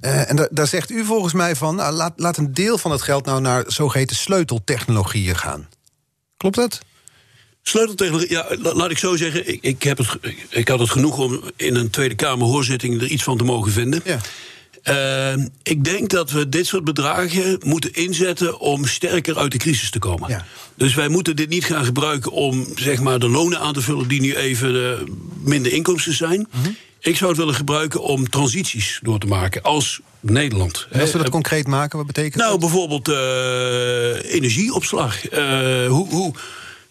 [0.00, 3.02] en da daar zegt u volgens mij van, nou, laat, laat een deel van het
[3.02, 5.68] geld nou naar zogeheten sleuteltechnologieën gaan.
[6.36, 6.80] Klopt dat?
[7.62, 9.48] Sleuteltechnologie, ja, laat ik zo zeggen.
[9.48, 10.08] Ik, ik, heb het,
[10.48, 13.72] ik had het genoeg om in een Tweede Kamer hoorzitting er iets van te mogen
[13.72, 14.00] vinden.
[14.04, 14.20] Ja.
[14.84, 19.90] Uh, ik denk dat we dit soort bedragen moeten inzetten om sterker uit de crisis
[19.90, 20.28] te komen.
[20.28, 20.44] Ja.
[20.74, 24.08] Dus wij moeten dit niet gaan gebruiken om zeg maar, de lonen aan te vullen
[24.08, 24.92] die nu even uh,
[25.42, 26.38] minder inkomsten zijn.
[26.38, 26.76] Mm -hmm.
[27.00, 30.86] Ik zou het willen gebruiken om transities door te maken als Nederland.
[30.90, 32.60] En als we dat uh, concreet maken, wat betekent nou, dat?
[32.60, 33.08] Nou, bijvoorbeeld
[34.24, 35.22] energieopslag.
[35.88, 36.34] hoe, hoe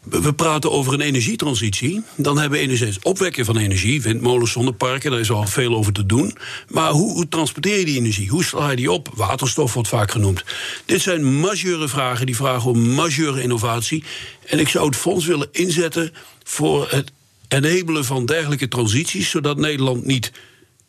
[0.03, 2.03] we praten over een energietransitie.
[2.15, 6.05] Dan hebben we enerzijds opwekken van energie, windmolens, zonneparken, daar is al veel over te
[6.05, 6.37] doen.
[6.67, 8.29] Maar hoe, hoe transporteer je die energie?
[8.29, 9.09] Hoe sla je die op?
[9.13, 10.43] Waterstof wordt vaak genoemd.
[10.85, 14.03] Dit zijn majeure vragen, die vragen om majeure innovatie.
[14.45, 17.11] En ik zou het fonds willen inzetten voor het
[17.47, 20.31] enabelen van dergelijke transities, zodat Nederland niet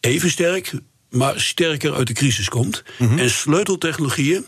[0.01, 0.73] even sterk,
[1.11, 2.83] maar sterker uit de crisis komt.
[2.99, 3.19] Mm -hmm.
[3.19, 4.45] En sleuteltechnologieën,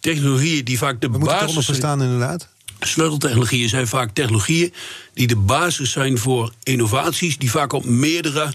[0.00, 2.48] technologieën die vaak de We basis moeten verstaan inderdaad.
[2.80, 4.72] Sleuteltechnologieën zijn vaak technologieën
[5.14, 8.52] die de basis zijn voor innovaties, die vaak op meerdere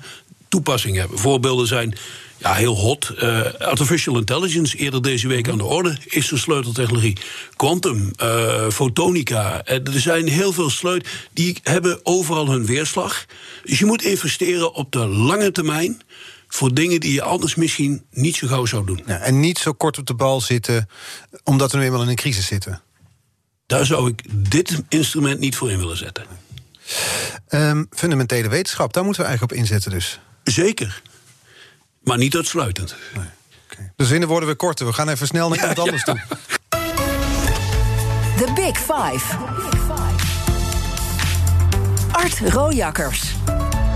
[0.47, 1.19] toepassingen hebben.
[1.19, 1.97] Voorbeelden zijn
[2.37, 3.13] ja, heel hot.
[3.19, 7.17] Uh, artificial intelligence, eerder deze week aan de orde, is een sleuteltechnologie.
[7.55, 9.61] Quantum, uh, fotonica.
[9.67, 13.25] Uh, er zijn heel veel sleutels die hebben overal hun weerslag.
[13.63, 16.01] Dus je moet investeren op de lange termijn
[16.47, 19.03] voor dingen die je anders misschien niet zo gauw zou doen.
[19.05, 20.89] Ja, en niet zo kort op de bal zitten,
[21.43, 22.81] omdat we nu eenmaal in een crisis zitten.
[23.73, 24.21] Daar zou ik
[24.51, 26.25] dit instrument niet voor in willen zetten.
[27.49, 30.19] Um, fundamentele wetenschap, daar moeten we eigenlijk op inzetten dus.
[30.43, 31.01] Zeker.
[32.03, 32.95] Maar niet uitsluitend.
[33.15, 33.25] Nee.
[33.71, 33.91] Okay.
[33.95, 34.85] De zinnen worden weer korter.
[34.85, 36.13] We gaan even snel naar iemand ja, anders ja.
[36.13, 36.21] toe.
[38.37, 39.37] The Big Five.
[42.11, 43.33] Art Rojakkers.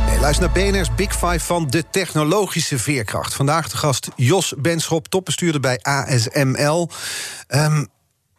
[0.05, 3.33] Nee, luister naar BNR's Big Five van de technologische veerkracht.
[3.33, 6.89] Vandaag de gast Jos Benschop, topbestuurder bij ASML.
[7.47, 7.87] Um,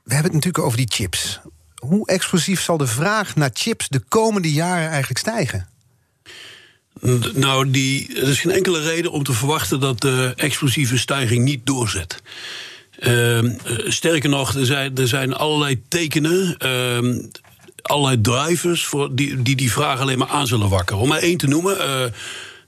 [0.08, 1.40] we hebben het natuurlijk over die chips.
[1.74, 5.68] Hoe explosief zal de vraag naar chips de komende jaren eigenlijk stijgen?
[7.34, 11.66] Nou, die, er is geen enkele reden om te verwachten dat de explosieve stijging niet
[11.66, 12.22] doorzet.
[12.98, 13.44] Uh,
[13.86, 16.56] sterker nog, er zijn, er zijn allerlei tekenen.
[16.58, 17.24] Uh,
[17.82, 21.02] allerlei drivers voor die, die die vraag alleen maar aan zullen wakkeren.
[21.02, 22.04] Om maar één te noemen: uh,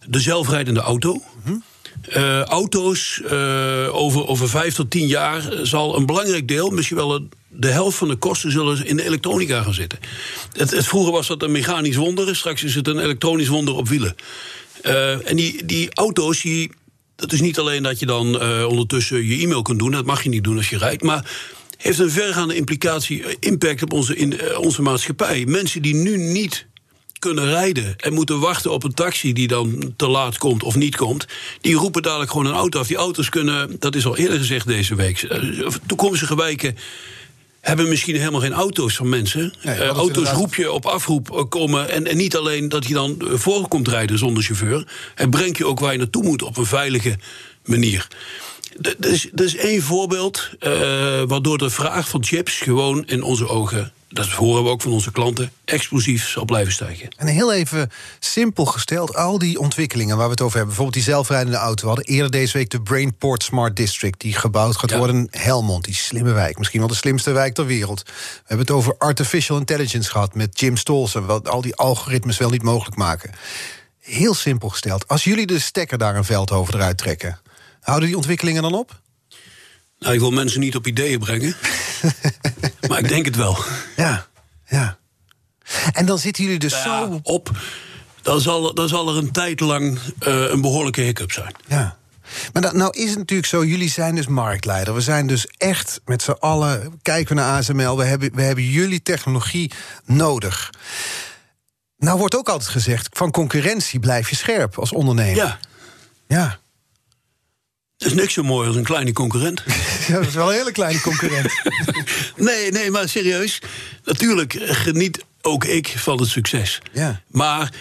[0.06, 1.22] de zelfrijdende auto.
[1.44, 1.62] Mm
[2.08, 7.28] uh, auto's uh, over, over vijf tot tien jaar zal een belangrijk deel, misschien wel
[7.48, 9.98] de helft van de kosten, zullen in de elektronica gaan zitten.
[10.52, 14.14] Het, vroeger was dat een mechanisch wonder, straks is het een elektronisch wonder op wielen.
[15.24, 16.72] En die, die auto's, die,
[17.16, 20.28] dat is niet alleen dat je dan ondertussen je e-mail kunt doen, dat mag je
[20.28, 21.30] niet doen als je rijdt, maar
[21.76, 25.44] heeft een vergaande implicatie, impact op onze, in, onze maatschappij.
[25.46, 26.66] Mensen die nu niet
[27.20, 30.96] kunnen rijden en moeten wachten op een taxi die dan te laat komt of niet
[30.96, 31.26] komt,
[31.60, 32.86] die roepen dadelijk gewoon een auto af.
[32.86, 36.76] Die auto's kunnen, dat is al eerder gezegd deze week, eh, toekomstige wijken
[37.60, 39.52] hebben misschien helemaal geen auto's van mensen.
[39.62, 40.36] Nee, uh, auto's inderdaad...
[40.36, 41.90] roep je op afroep eh, komen.
[41.90, 44.86] En, en niet alleen dat je dan voor komt rijden zonder chauffeur.
[45.14, 47.18] En breng je ook waar je naartoe moet op een veilige
[47.64, 48.08] manier.
[48.78, 50.70] Dat is, dat is één voorbeeld uh,
[51.26, 55.12] waardoor de vraag van chips gewoon in onze ogen dat horen we ook van onze
[55.12, 57.08] klanten, explosief zal blijven stijgen.
[57.16, 61.12] En heel even simpel gesteld, al die ontwikkelingen waar we het over hebben, bijvoorbeeld die
[61.14, 61.80] zelfrijdende auto.
[61.82, 64.96] We hadden eerder deze week de Brainport Smart District, die gebouwd gaat Ja.
[64.98, 68.02] worden in Helmond, die slimme wijk, misschien wel de slimste wijk ter wereld.
[68.04, 72.50] We hebben het over artificial intelligence gehad met Jim Stolzen, wat al die algoritmes wel
[72.50, 73.30] niet mogelijk maken.
[73.98, 77.38] Heel simpel gesteld, als jullie de stekker daar een Veldhoven eruit trekken,
[77.80, 79.00] houden die ontwikkelingen dan op?
[79.98, 81.56] Nou, ik wil mensen niet op ideeën brengen,
[82.90, 83.58] maar ik denk het wel.
[83.96, 84.26] Ja,
[84.66, 84.98] ja.
[85.92, 87.50] En dan zitten jullie dus Ja, zo op.
[88.22, 91.54] Dan zal, dan zal er een tijd lang eh, een behoorlijke hiccup zijn.
[91.66, 91.96] Ja.
[92.52, 94.94] Maar dat, nou is het natuurlijk zo, jullie zijn dus marktleider.
[94.94, 97.96] We zijn dus echt met z'n allen, kijken we naar ASML...
[97.96, 99.72] We hebben, we hebben jullie technologie
[100.04, 100.70] nodig.
[101.96, 105.36] Nou wordt ook altijd gezegd, van concurrentie blijf je scherp als ondernemer.
[105.36, 105.58] Ja,
[106.26, 106.58] Ja,
[108.00, 109.62] er is niks zo mooi als een kleine concurrent.
[110.08, 111.52] Ja, dat is wel een hele kleine concurrent.
[112.36, 113.58] nee, nee, maar serieus.
[114.04, 116.80] Natuurlijk geniet ook ik van het succes.
[116.92, 117.22] Ja.
[117.30, 117.72] Maar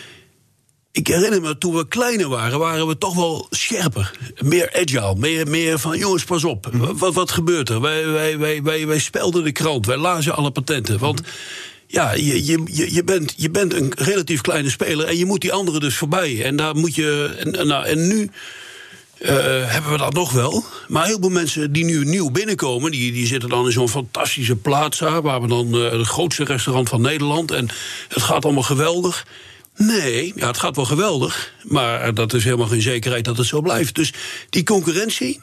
[0.92, 4.12] ik herinner me, toen we kleiner waren, waren we toch wel scherper.
[4.40, 6.70] Meer agile, meer, meer van, jongens, pas op.
[6.74, 7.82] Wat, wat gebeurt er?
[7.82, 11.00] Wij, wij, wij, wij, wij spelden de krant, wij lazen alle patenten.
[11.00, 11.22] Want
[11.88, 15.54] ja, je, je, je, bent, je bent een relatief kleine speler en je moet die
[15.54, 16.44] anderen dus voorbij.
[16.44, 17.36] En daar moet je.
[17.40, 18.30] En nou, en nu.
[19.20, 20.64] Eh, hebben we dat nog wel.
[20.88, 22.92] Maar heel veel mensen die nu nieuw binnenkomen...
[22.92, 25.22] die, die zitten dan in zo'n fantastische plaatsa...
[25.22, 27.52] waar we dan eh, het grootste restaurant van Nederland...
[27.52, 27.70] en
[28.08, 29.26] het gaat allemaal geweldig.
[29.78, 31.54] Nee, ja, het gaat wel geweldig...
[31.64, 33.96] maar dat is helemaal geen zekerheid dat het zo blijft.
[33.96, 34.14] Dus
[34.50, 35.42] die concurrentie,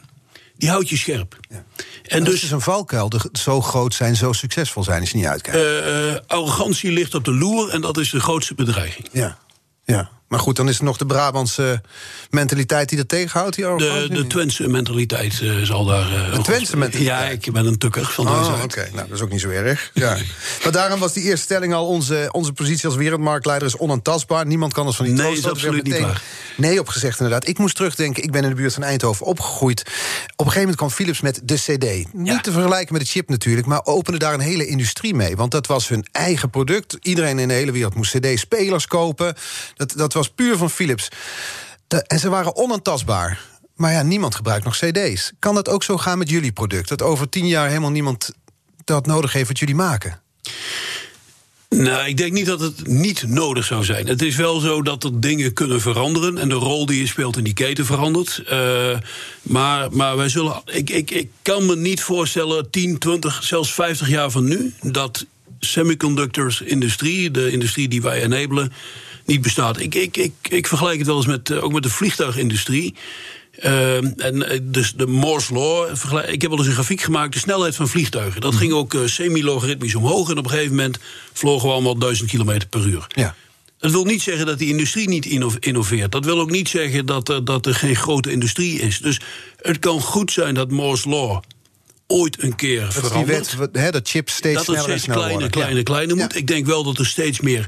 [0.57, 1.37] die houdt je scherp.
[1.49, 1.65] En
[2.03, 5.25] En dus dus is een valkuil, de- zo groot zijn, zo succesvol zijn, je niet
[5.25, 5.83] uitkijkt.
[5.85, 7.69] eh, arrogantie ligt op de loer...
[7.69, 9.07] en dat is de grootste bedreiging.
[9.11, 9.37] ja.
[9.85, 10.09] ja.
[10.27, 11.81] Maar goed, dan is er nog de Brabantse
[12.29, 13.55] mentaliteit die dat tegenhoudt.
[13.55, 14.09] Die De, arrogantie?
[14.09, 16.11] de Twentse mentaliteit eh, zal daar...
[16.13, 17.17] eh, Een Twentse mentaliteit?
[17.19, 18.87] Ja, ik ben een tukker van Oh, oké.
[18.93, 19.91] Nou, dat is ook niet zo erg.
[19.93, 20.17] Ja.
[20.63, 21.87] maar daarom was die eerste stelling al...
[21.87, 24.45] Onze, onze positie als wereldmarktleider is onaantastbaar.
[24.45, 26.13] Niemand kan ons van die Nee, troon is absoluut niet meteen
[26.57, 27.47] Nee op gezegd, inderdaad.
[27.47, 29.79] Ik moest terugdenken, ik ben in de buurt van Eindhoven opgegroeid.
[29.81, 32.13] Op een gegeven moment kwam Philips met de CD.
[32.13, 32.39] Niet Ja.
[32.41, 33.67] te vergelijken met de chip natuurlijk...
[33.67, 35.35] maar opende daar een hele industrie mee.
[35.35, 36.97] Want dat was hun eigen product.
[37.01, 39.35] Iedereen in de hele wereld moest CD-spelers kopen.
[39.75, 41.07] Dat, dat was puur van Philips.
[42.07, 43.41] En ze waren onaantastbaar.
[43.75, 45.31] Maar ja, niemand gebruikt nog CD's.
[45.39, 46.89] Kan dat ook zo gaan met jullie product?
[46.89, 48.31] Dat over tien jaar helemaal niemand
[48.83, 50.21] dat nodig heeft wat jullie maken?
[51.69, 54.07] Nou, ik denk niet dat het niet nodig zou zijn.
[54.07, 57.37] Het is wel zo dat er dingen kunnen veranderen en de rol die je speelt
[57.37, 58.43] in die keten verandert.
[58.47, 58.97] Eh,
[59.41, 60.61] maar, maar wij zullen.
[60.65, 65.25] Ik, ik, ik kan me niet voorstellen, 10, 20, zelfs 50 jaar van nu, dat
[65.59, 68.73] semiconductors-industrie, de industrie die wij enabelen,
[69.27, 69.79] niet bestaat.
[69.79, 72.95] Ik, ik, ik, ik vergelijk het wel eens met, eh, ook met de vliegtuigindustrie.
[73.51, 75.89] Eh, en eh, dus de Moore's Law.
[76.27, 78.41] Ik heb wel eens een grafiek gemaakt, de snelheid van vliegtuigen.
[78.41, 80.29] Dat ging ook eh, semi-logaritmisch omhoog.
[80.29, 80.97] En op een gegeven moment
[81.33, 83.05] vlogen we allemaal 1000 kilometer per uur.
[83.07, 83.35] Ja.
[83.79, 86.11] Dat wil niet zeggen dat die industrie niet inno- innoveert.
[86.11, 88.99] Dat wil ook niet zeggen dat er, dat er geen grote industrie is.
[88.99, 89.19] Dus
[89.61, 91.41] het kan goed zijn dat Moore's Law
[92.07, 95.17] ooit een keer Dat die wet, hè, dat chips steeds dat het sneller en steeds
[95.17, 95.83] kleiner, Ja.
[95.83, 96.35] kleiner moet.
[96.35, 97.65] Ik denk wel dat er steeds meer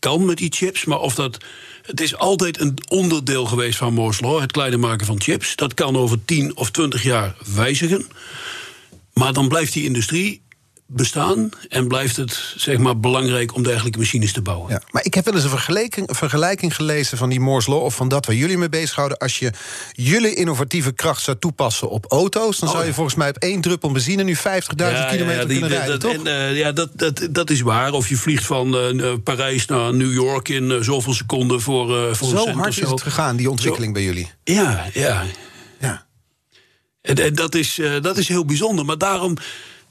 [0.00, 0.84] kan met die chips.
[0.84, 1.38] Maar of dat.
[1.82, 5.56] Het is altijd een onderdeel geweest van Moore's Law, het kleiner maken van chips.
[5.56, 8.06] Dat kan over 10 of 20 jaar wijzigen.
[9.12, 10.42] Maar dan blijft die industrie
[10.92, 14.70] bestaan en blijft het zeg maar, belangrijk om dergelijke machines te bouwen.
[14.70, 17.82] Ja, maar ik heb wel eens een vergelijking, een vergelijking gelezen van die Moore's Law...
[17.82, 19.18] of van dat waar jullie mee bezighouden.
[19.18, 19.52] Als je
[19.92, 22.58] jullie innovatieve kracht zou toepassen op auto's...
[22.58, 22.94] dan Oh, zou je ja.
[22.96, 24.22] volgens mij op één druppel benzine...
[24.22, 24.40] nu 50.000
[24.76, 26.24] kilometer die- kunnen rijden, dat, toch?
[26.24, 27.92] en, eh, ja, dat, dat, dat is waar.
[27.92, 32.14] Of je vliegt van eh, Parijs naar New York in eh, zoveel seconden voor, eh
[32.14, 34.30] voor een Zo cent hard is het gegaan, die ontwikkeling bij jullie.
[34.44, 35.24] Ja, ja.
[35.80, 36.06] Ja.
[37.02, 38.84] En, en dat, is, eh, dat is heel bijzonder.
[38.84, 39.36] Maar daarom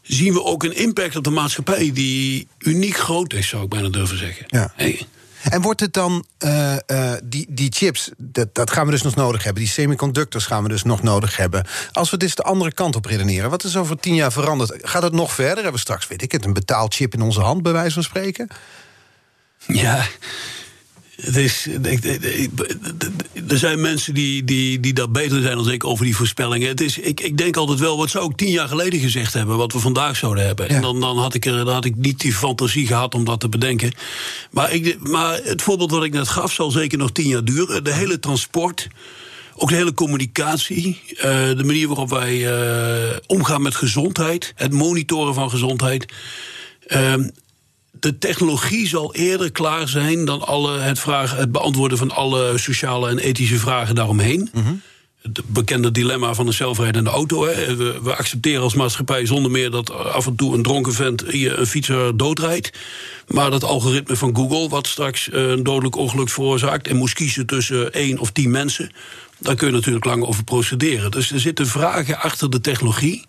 [0.09, 3.89] zien we ook een impact op de maatschappij die uniek groot is, zou ik bijna
[3.89, 4.45] durven zeggen.
[4.47, 4.73] Ja.
[4.75, 5.07] Hey.
[5.43, 9.15] En wordt het dan, eh, eh, die, die chips, dat, dat gaan we dus nog
[9.15, 9.63] nodig hebben.
[9.63, 11.67] Die semiconductors gaan we dus nog nodig hebben.
[11.91, 14.73] Als we dus de andere kant op redeneren, wat is over tien jaar veranderd?
[14.81, 15.55] Gaat het nog verder?
[15.55, 18.47] Hebben we straks, weet ik het, een betaalchip in onze hand, bij wijze van spreken?
[19.67, 20.05] Ja.
[21.21, 22.77] Het is, ik- ik- ik-
[23.47, 26.67] er zijn mensen die, die, die daar beter zijn dan ik over die voorspellingen.
[26.67, 29.57] Het is, ik, ik denk altijd wel, wat zou ik tien jaar geleden gezegd hebben,
[29.57, 30.67] wat we vandaag zouden hebben.
[30.69, 30.75] Ja.
[30.75, 33.39] En dan, dan, had ik er, dan had ik niet die fantasie gehad om dat
[33.39, 33.91] te bedenken.
[34.51, 37.83] Maar, ik, maar het voorbeeld wat ik net gaf, zal zeker nog tien jaar duren.
[37.83, 38.87] De hele transport.
[39.55, 41.23] Ook de hele communicatie, eh,
[41.57, 42.47] de manier waarop wij
[43.11, 46.13] eh, omgaan met gezondheid, het monitoren van gezondheid.
[46.87, 47.29] Ehm,
[47.91, 53.09] de technologie zal eerder klaar zijn dan alle, het, vragen, het beantwoorden van alle sociale
[53.09, 54.49] en ethische vragen daaromheen.
[55.21, 57.45] het bekende dilemma van een zelfrijdende auto.
[57.45, 57.75] Hè.
[57.75, 61.55] We, we, accepteren als maatschappij zonder meer dat af en toe een dronken vent je
[61.55, 62.71] een fietser doodrijdt.
[63.27, 67.45] Maar dat algoritme van Google, wat straks eh, een dodelijk ongeluk veroorzaakt en moest kiezen
[67.45, 68.91] tussen één of tien mensen,
[69.37, 71.11] daar kun je natuurlijk lang over procederen.
[71.11, 73.25] Dus er zitten vragen achter de technologie.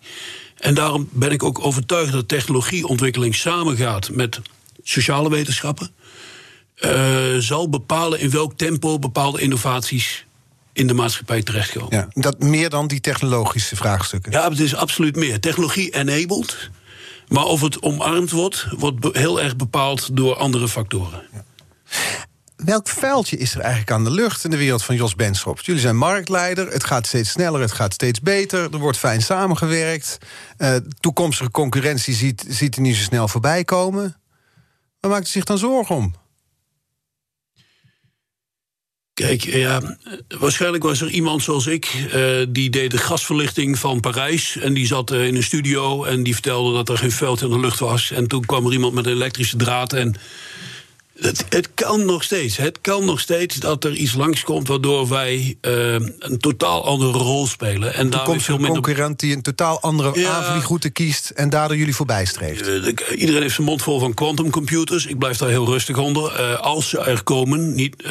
[0.61, 4.39] En daarom ben ik ook overtuigd dat technologieontwikkeling samengaat met
[4.83, 5.91] sociale wetenschappen.
[6.79, 10.25] Uh, zal bepalen in welk tempo bepaalde innovaties
[10.73, 11.89] in de maatschappij terechtkomen.
[11.97, 14.31] Ja, dat meer dan die technologische vraagstukken.
[14.31, 15.39] Ja, het is absoluut meer.
[15.39, 16.69] Technologie enabled.
[17.27, 21.21] Maar of het omarmd wordt, wordt heel erg bepaald door andere factoren.
[21.33, 21.43] Ja.
[22.65, 25.59] Welk vuiltje is er eigenlijk aan de lucht in de wereld van Jos Benschop?
[25.59, 28.73] Jullie zijn marktleider, het gaat steeds sneller, het gaat steeds beter...
[28.73, 30.17] er wordt fijn samengewerkt.
[30.57, 34.21] Uh, toekomstige concurrentie ziet, ziet er niet zo snel voorbij komen.
[34.99, 36.13] Waar maakt u zich dan zorgen om?
[39.13, 39.97] Kijk, ja,
[40.39, 42.09] waarschijnlijk was er iemand zoals ik...
[42.13, 44.57] Uh, die deed de gasverlichting van Parijs...
[44.57, 47.49] en die zat uh, in een studio en die vertelde dat er geen veld in
[47.49, 48.11] de lucht was.
[48.11, 49.93] En toen kwam er iemand met een elektrische draad...
[49.93, 50.15] en
[51.21, 52.57] het, het, kan nog steeds.
[52.57, 57.47] Het kan nog steeds dat er iets langskomt waardoor wij uh, een totaal andere rol
[57.47, 57.93] spelen.
[57.93, 61.95] En daar komt een concurrent die een totaal andere ja, aanvliegroute kiest en daardoor jullie
[61.95, 62.67] voorbij streeft.
[62.67, 65.05] Uh, iedereen heeft zijn mond vol van quantumcomputers.
[65.05, 66.39] Ik blijf daar heel rustig onder.
[66.39, 68.01] Uh, als ze er komen, niet,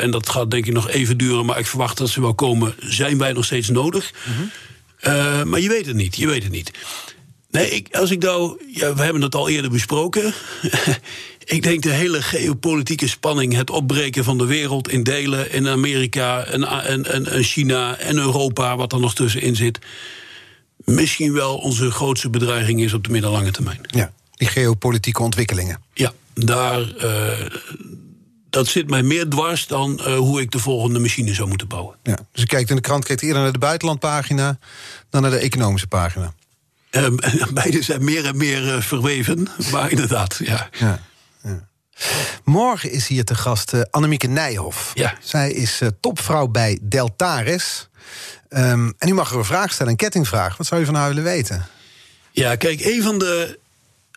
[0.00, 2.74] en dat gaat denk ik nog even duren, maar ik verwacht dat ze wel komen,
[2.78, 4.12] zijn wij nog steeds nodig.
[4.24, 5.48] -hmm.
[5.48, 6.16] maar je weet het niet.
[6.16, 6.70] Je weet het niet.
[7.54, 8.62] Nee, ik, als ik nou.
[8.72, 10.34] Ja, we hebben het al eerder besproken.
[11.44, 16.44] Ik denk de hele geopolitieke spanning, het opbreken van de wereld in delen, in Amerika
[16.44, 19.78] en, en, en China en Europa, wat er nog tussenin zit,
[20.84, 23.80] misschien wel onze grootste bedreiging is op de middellange termijn.
[23.86, 25.82] Ja, die geopolitieke ontwikkelingen.
[25.94, 26.94] Ja, daar.
[27.04, 27.46] Uh,
[28.50, 31.96] dat zit mij meer dwars dan uh, hoe ik de volgende machine zou moeten bouwen.
[32.02, 34.58] Ja, dus je kijkt in de krant kijkt eerder naar de buitenlandpagina
[35.10, 36.34] dan naar de economische pagina.
[36.90, 37.06] Uh,
[37.52, 40.68] beide zijn meer en meer verweven, maar inderdaad, ja.
[40.78, 41.02] ja.
[42.44, 44.90] Morgen is hier te gast uh, Annemieke Nijhoff.
[44.94, 45.14] Ja.
[45.20, 47.88] Zij is uh, topvrouw bij Deltares.
[48.48, 50.56] Um, en u mag er een vraag stellen, een kettingvraag.
[50.56, 51.66] Wat zou u van haar willen weten?
[52.30, 53.58] Ja, kijk, een van de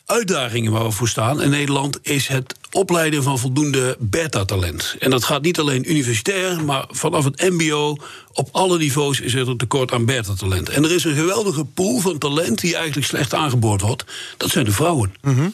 [0.05, 4.95] uitdagingen waar we voor staan in Nederland is het opleiden van voldoende beta-talent.
[4.99, 7.97] En dat gaat niet alleen universitair, maar vanaf het MBO
[8.33, 10.69] op alle niveaus is er een tekort aan beta-talent.
[10.69, 14.05] En er is een geweldige pool van talent die eigenlijk slecht aangeboord wordt.
[14.37, 15.15] Dat zijn de vrouwen.
[15.21, 15.53] Mm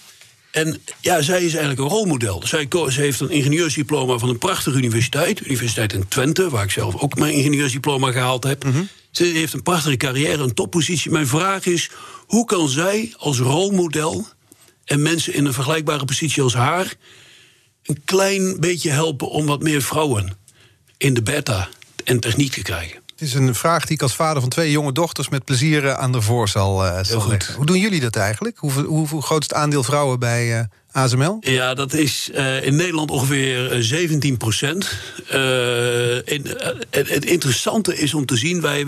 [0.54, 2.42] en ja, zij is eigenlijk een rolmodel.
[2.46, 5.46] Zij, ze heeft een ingenieursdiploma van een prachtige universiteit.
[5.46, 8.64] Universiteit in Twente, waar ik zelf ook mijn ingenieursdiploma gehaald heb.
[8.64, 8.84] Mhm.
[9.12, 11.12] Ze heeft een prachtige carrière, een toppositie.
[11.12, 11.90] Mijn vraag is,
[12.28, 14.28] hoe kan zij als rolmodel...
[14.86, 16.94] en mensen in een vergelijkbare positie als haar...
[17.84, 20.38] een klein beetje helpen om wat meer vrouwen
[20.98, 21.70] in de beta
[22.04, 23.03] en techniek te krijgen?
[23.24, 26.12] Is een vraag die ik als vader van twee jonge dochters met plezier eh, aan
[26.12, 27.56] de voor zal, uh, zal leggen.
[27.56, 28.58] Hoe doen jullie dat eigenlijk?
[28.58, 31.38] Hoeveel, hoe groot is het aandeel vrouwen bij uh, eh, ASML?
[31.40, 34.92] Ja, dat is uh, in Nederland ongeveer 17 procent.
[35.28, 38.86] het, het, interessante is om te zien, wij,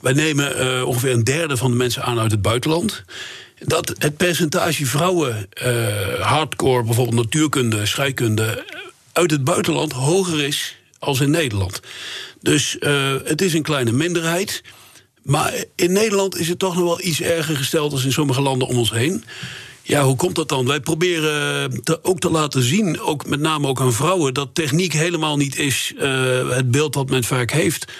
[0.00, 3.04] wij nemen ongeveer een derde van de mensen aan uit het buitenland
[3.58, 5.48] dat het percentage vrouwen,
[6.20, 8.64] hardcore, bijvoorbeeld natuurkunde, scheikunde,
[9.12, 11.80] uit het buitenland hoger is als in Nederland.
[12.46, 14.62] Dus uh, het is een kleine minderheid.
[15.22, 18.68] Maar in Nederland is het toch nog wel iets erger gesteld als in sommige landen
[18.68, 19.24] om ons heen.
[19.82, 20.66] Ja, hoe komt dat dan?
[20.66, 24.92] Wij proberen te, ook te laten zien, ook met name ook aan vrouwen, dat techniek
[24.92, 27.92] helemaal niet is uh, het beeld wat men vaak heeft.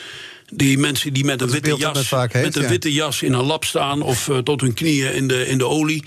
[0.53, 3.65] Die mensen die met een witte jas, heeft, met een witte jas in een lab
[3.65, 6.05] staan of uh, tot hun knieën in de, in de olie.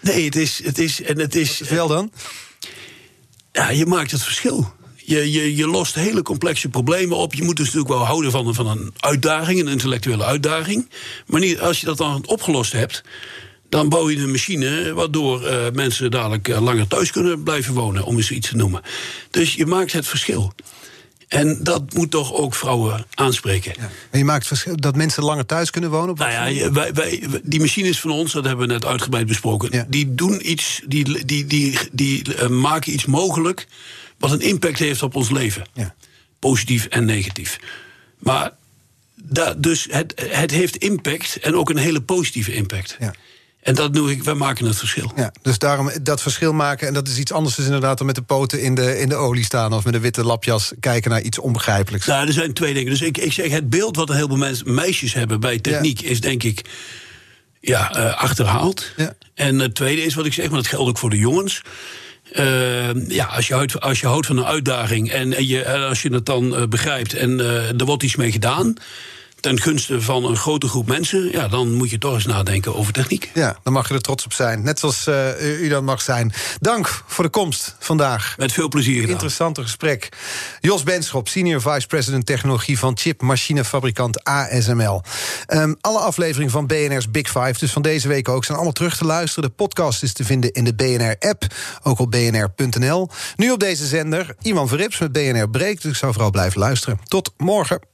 [0.00, 0.60] Nee, het is.
[0.64, 2.12] Het is, en het is Wat dan?
[3.52, 4.72] Ja, je maakt het verschil.
[5.12, 7.34] Je, je, je lost hele complexe problemen op.
[7.34, 10.88] Je moet dus natuurlijk wel houden van, van een uitdaging, een intellectuele uitdaging.
[11.26, 13.02] Maar niet, als je dat dan opgelost hebt,
[13.68, 18.04] dan bouw je een machine waardoor uh, mensen dadelijk uh, langer thuis kunnen blijven wonen,
[18.04, 18.82] om eens iets te noemen.
[19.30, 20.52] Dus je maakt het verschil.
[21.28, 23.72] En dat moet toch ook vrouwen aanspreken.
[23.76, 23.90] Ja.
[24.10, 26.14] En je maakt verschil dat mensen langer thuis kunnen wonen?
[26.14, 29.86] nou ja, wij, wij, die machines van ons, dat hebben we net uitgebreid besproken, ja.
[29.88, 33.66] die doen iets, die, die, die, die, die uh, maken iets mogelijk
[34.22, 35.66] wat een impact heeft op ons leven.
[35.72, 35.94] Ja.
[36.38, 37.58] Positief en negatief.
[38.18, 38.50] Maar
[39.14, 42.96] da, dus het, het heeft impact en ook een hele positieve impact.
[43.00, 43.14] Ja.
[43.60, 45.12] En dat noem ik, wij maken het verschil.
[45.16, 48.14] Ja, dus daarom dat verschil maken, en dat is iets anders dus inderdaad dan met
[48.14, 51.22] de poten in de, in de olie staan of met een witte lapjas kijken naar
[51.22, 52.06] iets onbegrijpelijks.
[52.06, 52.90] Nou, er zijn twee dingen.
[52.90, 56.20] Dus ik, ik zeg, het beeld wat een heleboel mensen, meisjes hebben bij techniek is
[56.20, 56.62] denk ik
[57.60, 58.92] ja, uh, achterhaald.
[58.96, 59.14] Ja.
[59.34, 61.62] En het tweede is wat ik zeg, maar dat geldt ook voor de jongens.
[62.38, 66.02] Uh, ja, als je, houdt, als je houdt van een uitdaging en, en, je, als
[66.02, 68.74] je het dan uh, begrijpt en uh, er wordt iets mee gedaan,
[69.42, 72.92] ten gunste van een grote groep mensen, ja, dan moet je toch eens nadenken over
[72.92, 73.30] techniek.
[73.34, 74.62] Ja, dan mag je er trots op zijn.
[74.62, 76.32] Net zoals uh, u dat mag zijn.
[76.60, 78.34] Dank voor de komst vandaag.
[78.38, 79.10] Met veel plezier gedaan.
[79.10, 80.08] Interessante gesprek.
[80.60, 85.02] Jos Benschop, Senior Vice President Technologie van chipmachinefabrikant ASML.
[85.48, 88.96] Um, alle afleveringen van BNR's Big Five, dus van deze week ook, zijn allemaal terug
[88.96, 89.48] te luisteren.
[89.48, 91.46] De podcast is te vinden in de BNR-app,
[91.82, 93.08] ook op bnr.nl.
[93.36, 95.82] Nu op deze zender, Iman Verrips met BNR Breekt.
[95.82, 96.98] Dus ik zou vooral blijven luisteren.
[97.08, 97.91] Tot morgen.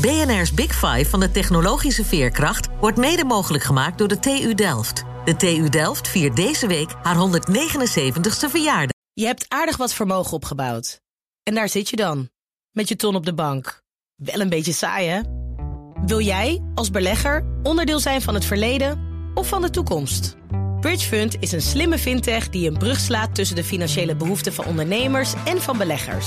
[0.00, 5.04] BNR's Big Five van de technologische veerkracht wordt mede mogelijk gemaakt door de TU Delft.
[5.24, 8.96] De TU Delft viert deze week haar 179ste verjaardag.
[9.12, 11.00] Je hebt aardig wat vermogen opgebouwd.
[11.42, 12.30] En daar zit je dan,
[12.70, 13.82] met je ton op de bank.
[14.14, 15.20] Wel een beetje saai, hè?
[16.06, 19.00] Wil jij, als belegger, onderdeel zijn van het verleden
[19.34, 20.36] of van de toekomst?
[20.80, 25.32] Bridgefund is een slimme fintech die een brug slaat tussen de financiële behoeften van ondernemers
[25.44, 26.26] en van beleggers.